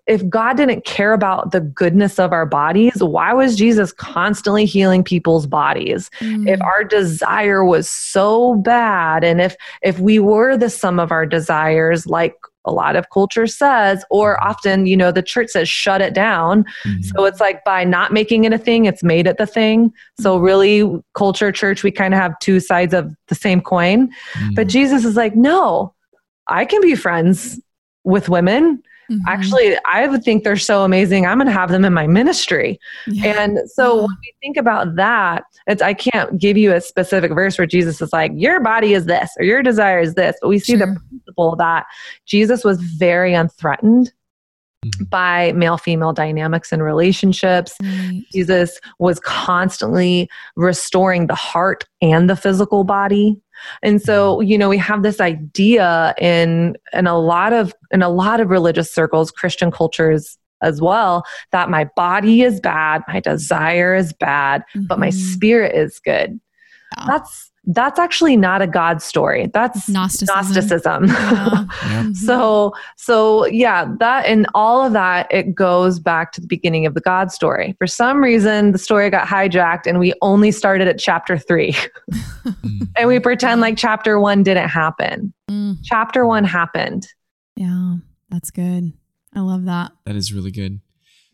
[0.06, 5.04] If God didn't care about the goodness of our bodies, why was Jesus constantly healing
[5.04, 6.10] people's bodies?
[6.20, 6.48] Mm.
[6.48, 11.24] if our desire was so bad and if if we were the sum of our
[11.26, 12.34] desires like
[12.64, 16.64] a lot of culture says or often you know the church says shut it down
[16.84, 17.04] Mhm.
[17.04, 20.36] so it's like by not making it a thing it's made it the thing so
[20.38, 24.54] really culture church we kind of have two sides of the same coin Mhm.
[24.54, 25.92] but jesus is like no
[26.48, 27.60] i can be friends
[28.04, 28.82] with women
[29.12, 29.20] Mhm.
[29.26, 31.26] Actually, I would think they're so amazing.
[31.26, 32.78] I'm going to have them in my ministry.
[33.06, 33.42] Yeah.
[33.42, 34.00] And so Yeah.
[34.02, 38.00] when we think about that, it's I can't give you a specific verse where Jesus
[38.00, 40.36] is like, your body is this or your desire is this.
[40.40, 40.96] But we see the Sure.
[41.08, 41.86] principle that
[42.26, 44.10] Jesus was very unthreatened
[44.84, 45.10] Mhm.
[45.10, 47.74] by male female dynamics and relationships.
[47.82, 48.22] Right.
[48.32, 53.38] Jesus was constantly restoring the heart and the physical body.
[53.82, 58.08] And so, you know, we have this idea in in a lot of in a
[58.08, 63.94] lot of religious circles, Christian cultures as well, that my body is bad, my desire
[63.94, 65.32] is bad, but my Mhm.
[65.34, 66.40] spirit is good.
[66.96, 67.04] Yeah.
[67.06, 69.48] That's that's actually not a God story.
[69.54, 70.34] That's Gnosticism.
[70.34, 71.04] Gnosticism.
[71.06, 71.14] Yeah.
[71.14, 72.02] Yeah.
[72.04, 72.16] Mhm.
[72.16, 76.94] So, so yeah, that and all of that, it goes back to the beginning of
[76.94, 77.74] the God story.
[77.78, 81.74] For some reason, the story got hijacked and we only started at chapter three
[82.44, 82.88] Mm.
[82.98, 85.32] and we pretend like chapter one didn't happen.
[85.48, 85.76] Mm.
[85.84, 87.06] Chapter one happened.
[87.54, 87.96] Yeah,
[88.30, 88.92] that's good.
[89.34, 89.92] I love that.
[90.06, 90.80] That is really good.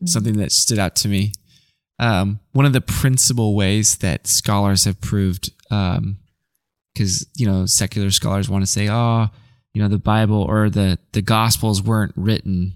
[0.05, 1.33] Something that stood out to me.
[1.99, 6.19] Um, one of the principal ways that scholars have proved, Um,
[6.95, 9.29] because you know, secular scholars want to say, "Oh,
[9.73, 12.75] you know, the Bible or the the Gospels weren't written,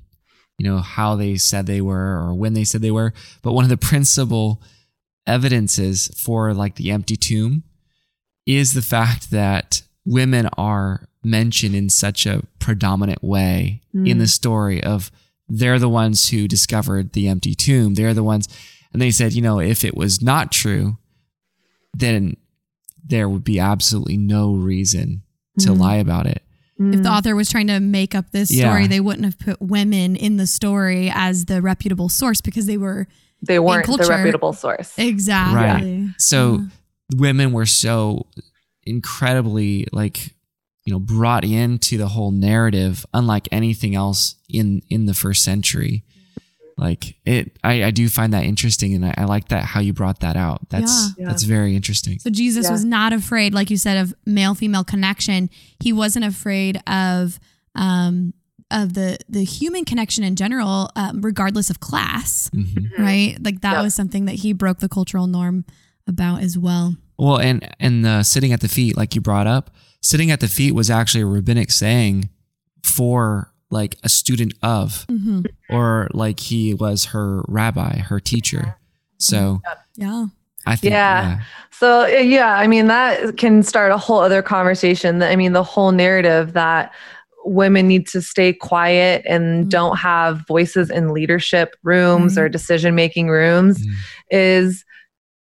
[0.59, 3.13] you know, how they said they were or when they said they were."
[3.43, 4.63] But one of the principal
[5.27, 7.65] evidences for like the empty tomb
[8.47, 14.29] is the fact that women are mentioned in such a predominant way in the mm.
[14.29, 15.13] story of
[15.49, 17.95] they're the ones who discovered the empty tomb.
[17.95, 18.49] They're the ones,
[18.93, 20.97] and they said, you know, if it was not true,
[21.93, 22.37] then
[23.05, 25.23] there would be absolutely no reason
[25.59, 25.79] to Mm.
[25.79, 26.43] lie about it.
[26.79, 28.69] If the author was trying to make up this Yeah.
[28.69, 32.77] story, they wouldn't have put women in the story as the reputable source because they
[32.77, 33.07] were
[33.47, 34.93] They weren't the culture- reputable source.
[34.97, 36.67] exactly So
[37.15, 38.27] women were so
[38.85, 40.35] incredibly like
[40.85, 46.03] you know brought into the whole narrative unlike anything else in in the first century
[46.79, 49.93] like it i i do find that interesting and i, I like that how you
[49.93, 51.27] brought that out that's Yeah.
[51.29, 52.73] that's very interesting So Jesus Yeah.
[52.73, 55.51] was not afraid, like you said, of male female connection.
[55.81, 57.39] He wasn't afraid of
[57.75, 58.33] um
[58.71, 62.99] of the the human connection in general, um, regardless of class, Mhm.
[62.99, 63.37] right?
[63.45, 63.83] Like that Yeah.
[63.83, 65.65] was something that he broke the cultural norm
[66.07, 66.97] about as well.
[67.19, 69.71] well and and the sitting at the feet like you brought up
[70.01, 72.31] sitting at the feet was actually a rabbinic saying
[72.83, 78.77] for like a student of hmm or like he was her rabbi her teacher
[79.19, 79.61] so
[79.97, 80.27] Yeah.
[80.67, 81.23] i think Yeah.
[81.23, 81.39] yeah.
[81.81, 85.21] So yeah, I mean that can start a whole other conversation.
[85.23, 86.93] I mean the whole narrative that
[87.45, 89.69] women need to stay quiet and Mhm.
[89.71, 93.91] don't have voices in leadership rooms or decision making rooms Mm.
[94.31, 94.85] is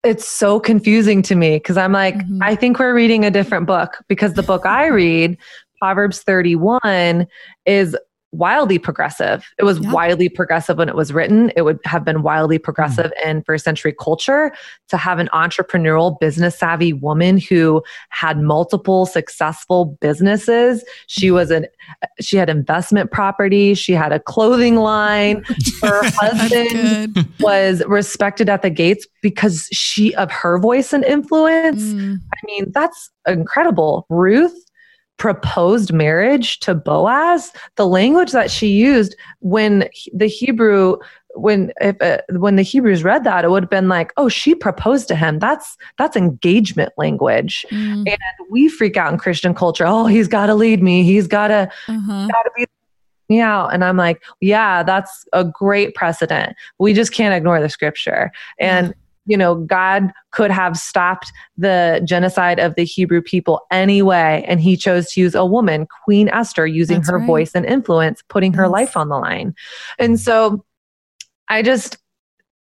[0.03, 2.39] it's so confusing to me because I'm like Mhm.
[2.41, 5.37] I think we're reading a different book because the book I read
[5.79, 7.27] Proverbs 31
[7.67, 7.95] is
[8.31, 9.45] wildly progressive.
[9.59, 9.91] It was Yeah.
[9.91, 11.51] wildly progressive when it was written.
[11.55, 14.51] It would have been wildly progressive in first century culture
[14.89, 20.83] to have an entrepreneurial, business savvy woman who had multiple successful businesses.
[21.07, 21.65] She was an
[22.21, 25.43] she had investment property, she had a clothing line.
[25.81, 31.83] Her husband was respected at the gates because she of her voice and influence.
[31.83, 34.05] Mm, I mean, that's incredible.
[34.09, 34.55] Ruth
[35.21, 37.53] proposed marriage to Boaz.
[37.75, 40.97] The language that she used when the Hebrew
[41.35, 44.55] when if uh, when the Hebrews read that, it would have been like, "Oh, she
[44.55, 47.67] proposed to him." That's that's engagement language.
[47.69, 49.85] mm, And we freak out in Christian culture.
[49.85, 51.03] Oh, he's got to lead me.
[51.03, 52.27] He's got to uh-huh.
[52.27, 52.65] got to be
[53.29, 53.73] me out.
[53.75, 56.55] And I'm like, yeah, that's a great precedent.
[56.79, 58.31] We just can't ignore the scripture.
[58.59, 58.93] And,
[59.25, 64.43] you know, God could have stopped the genocide of the Hebrew people anyway.
[64.47, 67.27] And he chose to use a woman, Queen Esther, using That's her right.
[67.27, 68.71] voice and influence, putting her Yes.
[68.71, 69.53] life on the line.
[69.99, 70.65] And so
[71.49, 71.97] I just,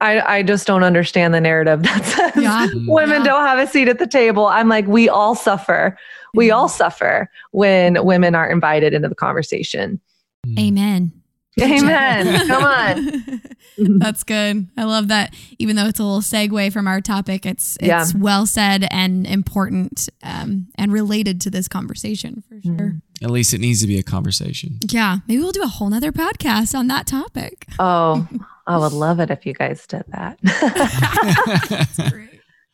[0.02, 2.68] I, I just don't understand the narrative that says Yeah.
[2.68, 2.92] Mm-hmm.
[2.92, 3.24] women Yeah.
[3.24, 4.46] don't have a seat at the table.
[4.46, 5.98] I'm like, we all suffer.
[6.36, 6.54] We Yeah.
[6.56, 10.00] all suffer when women aren't invited into the conversation.
[10.46, 10.60] Mm-hmm.
[10.60, 11.23] Amen.
[11.62, 12.48] Amen.
[12.48, 13.42] Come on.
[14.00, 14.68] That's good.
[14.78, 15.34] I love that.
[15.60, 18.06] Even though it's a little segue from our topic, it's it's Yeah.
[18.18, 22.78] well said and important um, and related to this conversation for Mm-hmm.
[22.78, 22.96] sure.
[23.22, 24.80] At least it needs to be a conversation.
[24.90, 27.68] Yeah, maybe we'll do a whole nother podcast on that topic.
[27.80, 28.28] Oh,
[28.68, 30.40] I would love it if you guys did that.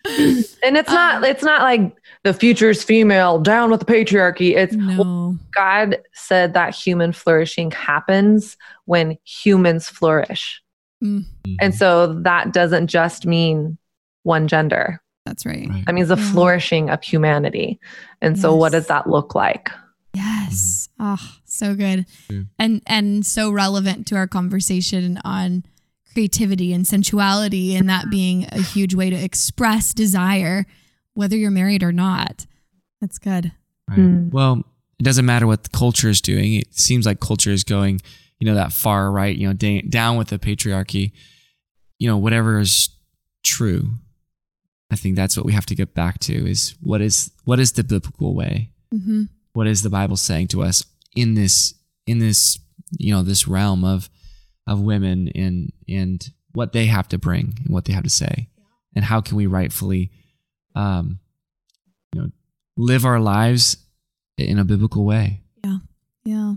[0.06, 0.60] That's great.
[0.64, 4.56] and it's not um, it's not like the future's female down with the patriarchy.
[4.56, 5.38] It's No.
[5.56, 10.62] God said that human flourishing happens when humans flourish.
[11.04, 11.26] Mm,
[11.62, 13.78] And so that doesn't just mean
[14.24, 15.02] one gender.
[15.26, 15.68] that's right.
[15.70, 15.86] Right.
[15.86, 16.32] That means the Yeah.
[16.32, 17.80] flourishing of humanity.
[18.22, 19.70] And so what does that look like?
[20.16, 20.90] Yes.
[21.00, 22.06] Oh, so good.
[22.30, 22.42] Yeah.
[22.58, 25.64] And and so relevant to our conversation on
[26.14, 30.66] creativity and sensuality and that being a huge way to express desire
[31.14, 32.46] whether you're married or not.
[33.02, 33.52] That's good.
[33.88, 34.00] Right.
[34.00, 34.32] Mm.
[34.32, 34.64] Well,
[35.00, 36.56] it doesn't matter what the culture is doing.
[36.56, 38.02] It seems like culture is going,
[38.40, 41.12] you know, that far right, you know, da- down with the patriarchy.
[41.98, 42.90] You know, whatever is
[43.44, 43.90] true.
[44.92, 47.74] I think that's what we have to get back to is what is what is
[47.74, 48.72] the biblical way?
[48.94, 49.30] Mhm.
[49.54, 50.84] What is the Bible saying to us
[51.16, 51.74] in this
[52.08, 52.58] in this,
[52.98, 54.10] you know, this realm of
[54.70, 58.48] of women and and what they have to bring and what they have to say.
[58.96, 60.12] And how can we rightfully
[60.76, 61.20] um
[62.14, 62.30] you know
[62.78, 63.78] live our lives
[64.38, 65.42] in a biblical way.
[66.26, 66.54] Yeah.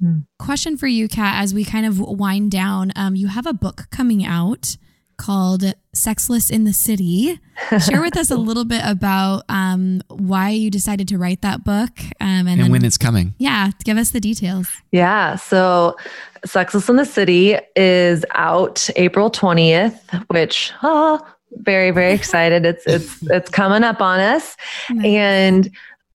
[0.00, 0.18] Hmm.
[0.38, 2.90] Question for you, Kat, as we kind of wind down.
[2.96, 4.76] Um, you have a book coming out
[5.18, 5.62] called
[5.94, 7.38] Sexless in the City.
[7.86, 11.90] Share with us a little bit about um, why you decided to write that book.
[12.20, 13.34] Um, and And, then, when it's coming.
[13.38, 14.68] yeah, give us the details.
[14.90, 15.36] Yeah.
[15.36, 15.96] So
[16.44, 21.20] Sexless in the City is out April 20th, which oh,
[21.58, 22.66] very, very excited.
[22.66, 24.56] It's it's it's coming up on us.
[25.02, 25.70] And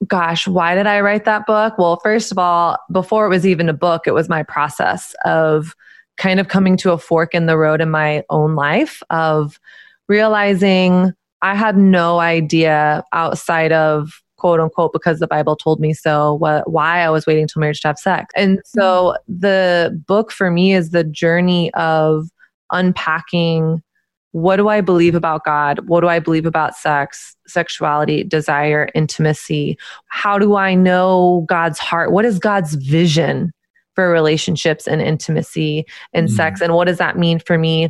[0.07, 1.77] gosh, why did I write that book?
[1.77, 5.75] Well, first of all, before it was even a book, it was my process of
[6.17, 9.59] kind of coming to a fork in the road in my own life of
[10.07, 16.33] realizing I had no idea outside of quote unquote because the Bible told me so
[16.35, 18.33] what why I was waiting till marriage to have sex.
[18.35, 22.29] And so the book for me is the journey of
[22.71, 23.83] unpacking
[24.31, 25.87] what do I believe about God?
[25.87, 29.75] What do I believe about sex, sexuality, desire, intimacy?
[30.07, 32.11] How do I know God's heart?
[32.11, 33.51] What is God's vision
[33.95, 36.31] for relationships and intimacy and Mm.
[36.31, 36.61] sex?
[36.61, 37.89] And what does that mean for me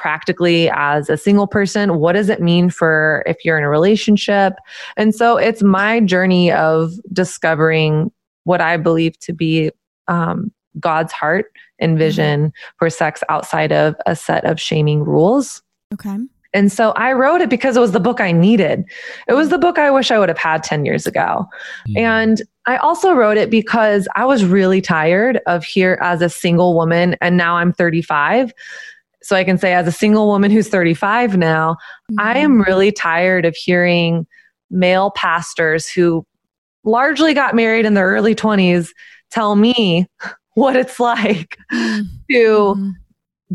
[0.00, 1.98] practically as a single person?
[1.98, 4.54] What does it mean for if you're in a relationship?
[4.96, 8.10] And so it's my journey of discovering
[8.44, 9.70] what I believe to be
[10.08, 11.46] um, God's heart
[11.78, 15.62] and vision for sex outside of a set of shaming rules.
[15.92, 16.16] Okay.
[16.52, 18.84] And so I wrote it because it was the book I needed.
[19.28, 21.46] It was the book I wish I would have had 10 years ago.
[21.88, 21.98] Mm.
[21.98, 26.74] And I also wrote it because I was really tired of here as a single
[26.74, 28.52] woman, and now I'm 35.
[29.22, 31.76] So I can say, as a single woman who's 35 now,
[32.18, 34.26] I am really tired of hearing
[34.70, 36.24] male pastors who
[36.84, 38.90] largely got married in their early 20s
[39.30, 40.06] tell me
[40.54, 42.04] what it's like Mhm.
[42.30, 42.92] to Mhm.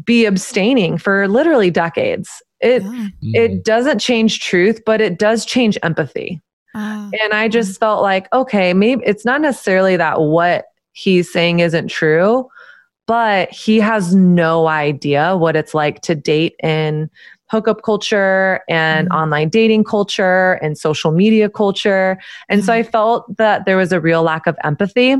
[0.05, 2.29] be abstaining for literally decades.
[2.61, 2.83] It
[3.21, 3.41] Yeah.
[3.41, 6.41] It doesn't change truth, but it does change empathy.
[6.75, 7.09] Ah.
[7.23, 11.87] And I just felt like, okay, maybe it's not necessarily that what he's saying isn't
[11.89, 12.47] true,
[13.07, 17.09] but he has no idea what it's like to date in
[17.51, 19.15] hookup culture and Mhm.
[19.15, 22.17] online dating culture and social media culture.
[22.49, 25.15] And so I felt that there was a real lack of empathy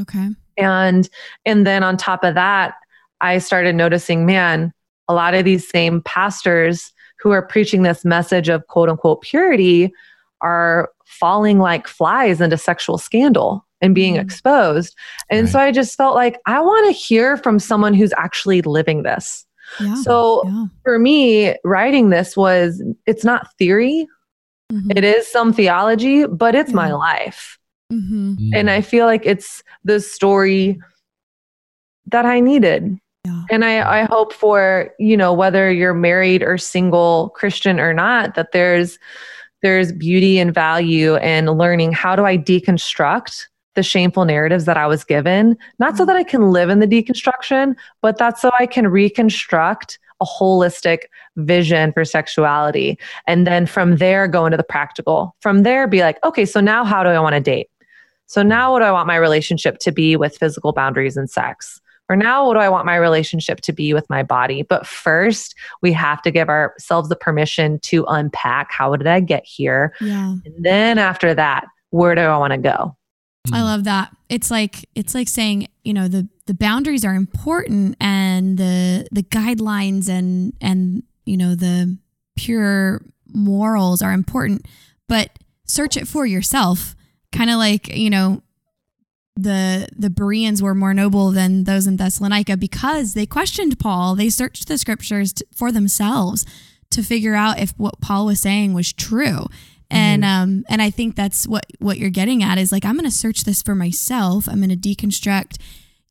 [0.00, 0.28] okay.
[0.56, 1.08] and
[1.46, 2.74] and then on top of that
[3.20, 4.72] i started noticing man
[5.08, 9.92] a lot of these same pastors who are preaching this message of quote unquote purity
[10.40, 14.20] are falling like flies into sexual scandal and being Mm.
[14.22, 14.96] exposed
[15.28, 19.02] and so i just felt like i want to hear from someone who's actually living
[19.02, 19.44] this
[19.80, 19.94] Yeah.
[19.96, 20.64] so yeah.
[20.84, 24.06] for me writing this was it's not theory
[24.72, 24.96] Mhm.
[24.96, 26.94] it is some theology but it's my Yeah.
[26.94, 27.58] life
[27.92, 28.36] Mhm.
[28.38, 28.50] Mm.
[28.54, 30.78] and I feel like it's the story
[32.06, 32.96] that I needed.
[33.24, 33.42] Yeah.
[33.50, 38.34] And I, I hope for, you know, whether you're married or single, Christian or not,
[38.34, 38.98] that there's
[39.62, 44.86] there's beauty and value in learning how do I deconstruct the shameful narratives that I
[44.86, 46.06] was given, not so mm.
[46.08, 51.04] that I can live in the deconstruction, but that's so I can reconstruct a holistic
[51.36, 52.98] vision for sexuality.
[53.26, 55.34] And then from there, go into the practical.
[55.40, 57.68] From there, be like, okay, so now how do I want to date?
[58.26, 61.80] So now what do I want my relationship to be with physical boundaries and sex?
[62.08, 64.62] Or now what do I want my relationship to be with my body?
[64.62, 69.44] But first, we have to give ourselves the permission to unpack how did I get
[69.44, 69.94] here?
[70.00, 70.36] Yeah.
[70.44, 72.96] And then after that, where do I want to go?
[73.48, 73.56] Mm.
[73.56, 74.16] I love that.
[74.28, 79.22] It's like it's like saying, you know, the the boundaries are important and the the
[79.22, 81.96] guidelines and and you know the
[82.36, 84.66] pure morals are important,
[85.08, 86.94] but search it for yourself.
[87.32, 88.42] Kind of like, you know,
[89.36, 94.14] the the Bereans were more noble than those in Thessalonica because they questioned Paul.
[94.14, 96.44] They searched the scriptures t- for themselves
[96.90, 99.46] to figure out if what Paul was saying was true.
[99.92, 100.42] And mm-hmm.
[100.42, 103.10] um and I think that's what what you're getting at is like I'm going to
[103.10, 104.48] search this for myself.
[104.48, 105.58] I'm going to deconstruct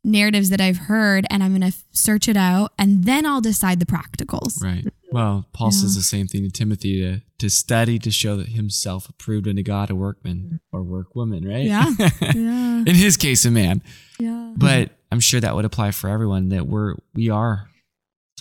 [0.03, 3.79] narratives that I've heard and I'm going to search it out and then I'll decide
[3.79, 4.63] the practicals.
[4.63, 4.79] Right.
[4.79, 4.88] Mm-hmm.
[5.11, 9.09] Well, Paul says the same thing to Timothy to to study to show that himself
[9.09, 10.77] approved unto God, a workman mm-hmm.
[10.77, 11.65] or workwoman, right?
[11.65, 11.91] Yeah.
[12.36, 12.84] Yeah.
[12.86, 13.82] In his case, a man.
[14.19, 14.53] Yeah.
[14.55, 17.67] But I'm sure that would apply for everyone that we're we are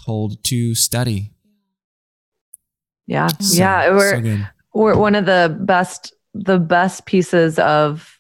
[0.05, 1.33] told to study.
[3.07, 3.29] Yeah.
[3.41, 3.91] So- yeah.
[3.91, 4.97] We're, so good.
[4.97, 8.17] one of the best the best pieces of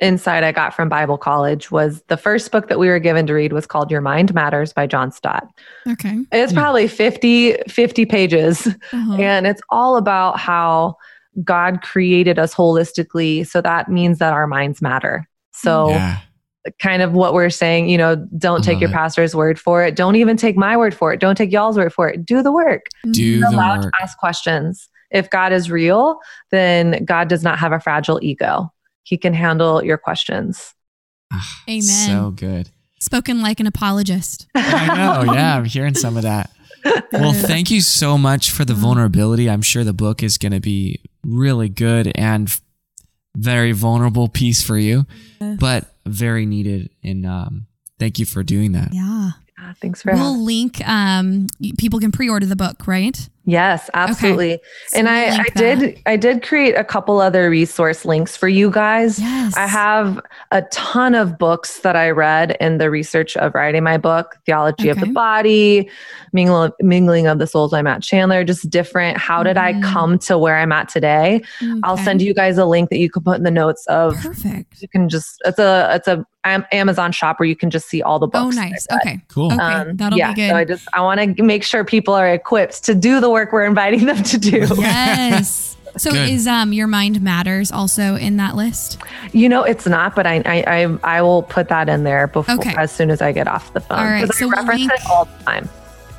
[0.00, 3.34] insight I got from Bible college was the first book that we were given to
[3.34, 5.46] read was called Your Mind Matters by John Stott.
[5.88, 6.24] Okay.
[6.32, 6.58] It's Hmm.
[6.58, 9.14] probably 50 50 pages Uh-huh.
[9.14, 10.96] and it's all about how
[11.44, 15.28] God created us holistically so that means that our minds matter.
[15.52, 16.18] So yeah.
[16.80, 18.94] kind of what we're saying, you know, don't take your it.
[18.94, 19.94] pastor's word for it.
[19.96, 21.20] Don't even take my word for it.
[21.20, 22.24] Don't take y'all's word for it.
[22.24, 22.86] Do the work.
[23.10, 23.92] Do You're the allowed work.
[23.92, 24.88] to ask questions.
[25.14, 26.18] If God is real,
[26.50, 28.70] then God does not have a fragile ego.
[29.04, 30.74] He can handle your questions.
[31.32, 31.82] Ah, Amen.
[31.82, 32.68] So good.
[32.98, 34.46] Spoken like an apologist.
[34.54, 35.32] I know.
[35.34, 36.50] Yeah, I'm hearing some of that.
[37.12, 39.48] Well, thank you so much for the vulnerability.
[39.48, 42.54] I'm sure the book is going to be really good and
[43.34, 45.06] very vulnerable piece for you,
[45.58, 46.90] but very needed.
[47.02, 47.66] And um,
[47.98, 48.92] thank you for doing that.
[48.92, 49.30] Yeah.
[49.58, 50.86] Ah, Thanks for We'll having link.
[50.86, 51.46] Um,
[51.78, 53.28] people can pre-order the book, right?
[53.46, 54.58] Yes, absolutely.
[54.88, 55.96] So and we'll I, I did that.
[56.06, 59.18] I did create a couple other resource links for you guys.
[59.18, 59.54] Yes.
[59.56, 60.18] I have
[60.50, 64.88] a ton of books that I read in the research of writing my book, Theology
[64.88, 65.90] of the Body,
[66.32, 69.18] Mingle, Mingling of the Souls by Matt Chandler, just different.
[69.18, 69.82] How did I Mhm.
[69.82, 71.42] come to where I'm at today?
[71.82, 74.80] I'll send you guys a link that you can put in the notes of Perfect.
[74.80, 76.24] you can just it's a it's a
[76.72, 78.54] Amazon shop where you can just see all the books.
[78.54, 78.86] Oh, nice.
[78.88, 79.14] that I read.
[79.14, 79.24] Okay.
[79.28, 79.52] Cool.
[79.52, 79.62] Okay.
[79.62, 80.50] Um, That'll yeah, be good.
[80.50, 83.52] So I just I want to make sure people are equipped to do the work
[83.52, 84.66] we're inviting them to do.
[84.78, 85.70] yes.
[85.96, 86.28] So Good.
[86.30, 88.98] is um your mind matters also in that list?
[89.32, 92.56] You know, it's not, but I I I, I will put that in there before
[92.56, 92.74] Okay.
[92.76, 93.98] as soon as I get off the phone.
[94.00, 95.68] All right, 'Cause so I we'll reference link- it all the time.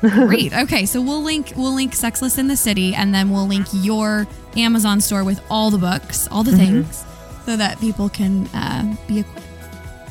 [0.00, 0.54] Great.
[0.56, 4.26] Okay, so we'll link we'll link Sexless in the City, and then we'll link your
[4.56, 6.82] Amazon store with all the books, all the Mm-hmm.
[6.82, 7.04] things,
[7.44, 9.46] so that people can uh, be equipped.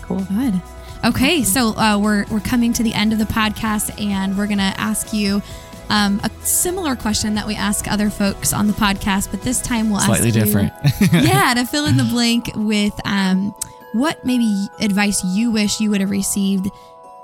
[0.04, 0.20] Cool.
[0.30, 0.62] Good.
[1.04, 4.74] Okay, so uh, we're we're coming to the end of the podcast, and we're gonna
[4.78, 5.42] ask you
[5.90, 9.90] um, a similar question that we ask other folks on the podcast, but this time
[9.90, 11.24] we'll Slightly ask you, Slightly different.
[11.26, 13.54] yeah, to fill in the blank with um,
[13.94, 16.70] what maybe advice you wish you would have received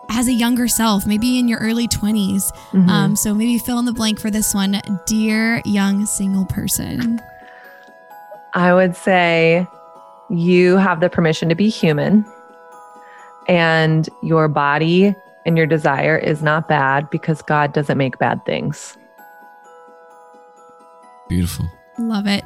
[0.09, 2.51] as a younger self, maybe in your early 20s.
[2.71, 2.89] Mm-hmm.
[2.89, 4.81] Um, so maybe fill in the blank for this one.
[5.05, 7.21] Dear young single person.
[8.53, 9.65] I would say
[10.29, 12.25] you have the permission to be human
[13.47, 15.15] and your body
[15.45, 18.97] and your desire is not bad because God doesn't make bad things.
[21.29, 21.65] Beautiful.
[21.97, 22.43] Love it.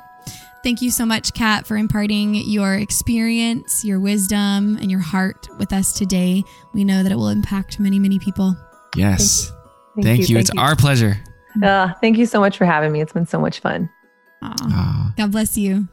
[0.64, 5.72] Thank you so much, Kat, for imparting your experience, your wisdom, and your heart with
[5.72, 6.43] us today.
[6.74, 8.56] We know that it will impact many, many people.
[8.96, 9.52] Yes.
[10.02, 10.38] Thank, you.
[10.38, 11.18] It's our pleasure.
[11.64, 13.02] Uh, thank you so much for having me.
[13.02, 13.89] It's been so much fun.
[14.41, 14.56] Aw.
[14.64, 15.14] Ah.
[15.18, 15.88] God bless you.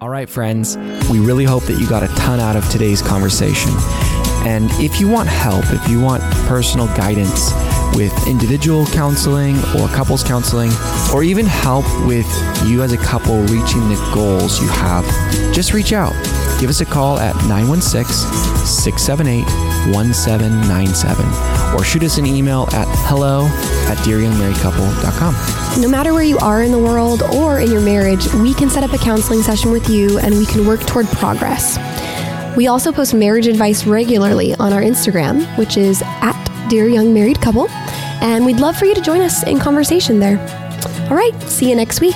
[0.00, 0.76] All right, friends,
[1.10, 3.70] we really hope that you got a ton out of today's conversation.
[4.46, 7.52] And if you want help, if you want personal guidance
[7.96, 10.70] with individual counseling or couples counseling,
[11.12, 12.26] or even help with
[12.66, 15.04] you as a couple reaching the goals you have,
[15.54, 16.12] just reach out.
[16.60, 19.44] Give us a call at 916 678
[19.92, 23.46] 1797 or shoot us an email at hello
[23.90, 25.34] at dearyoungmarriedcouple.com.
[25.82, 28.84] No matter where you are in the world or in your marriage, we can set
[28.84, 31.76] up a counseling session with you and we can work toward progress.
[32.56, 37.40] We also post marriage advice regularly on our Instagram, which is at Dear Young Married
[37.40, 37.68] Couple,
[38.20, 40.38] and we'd love for you to join us in conversation there.
[41.10, 42.14] All right, see you next week.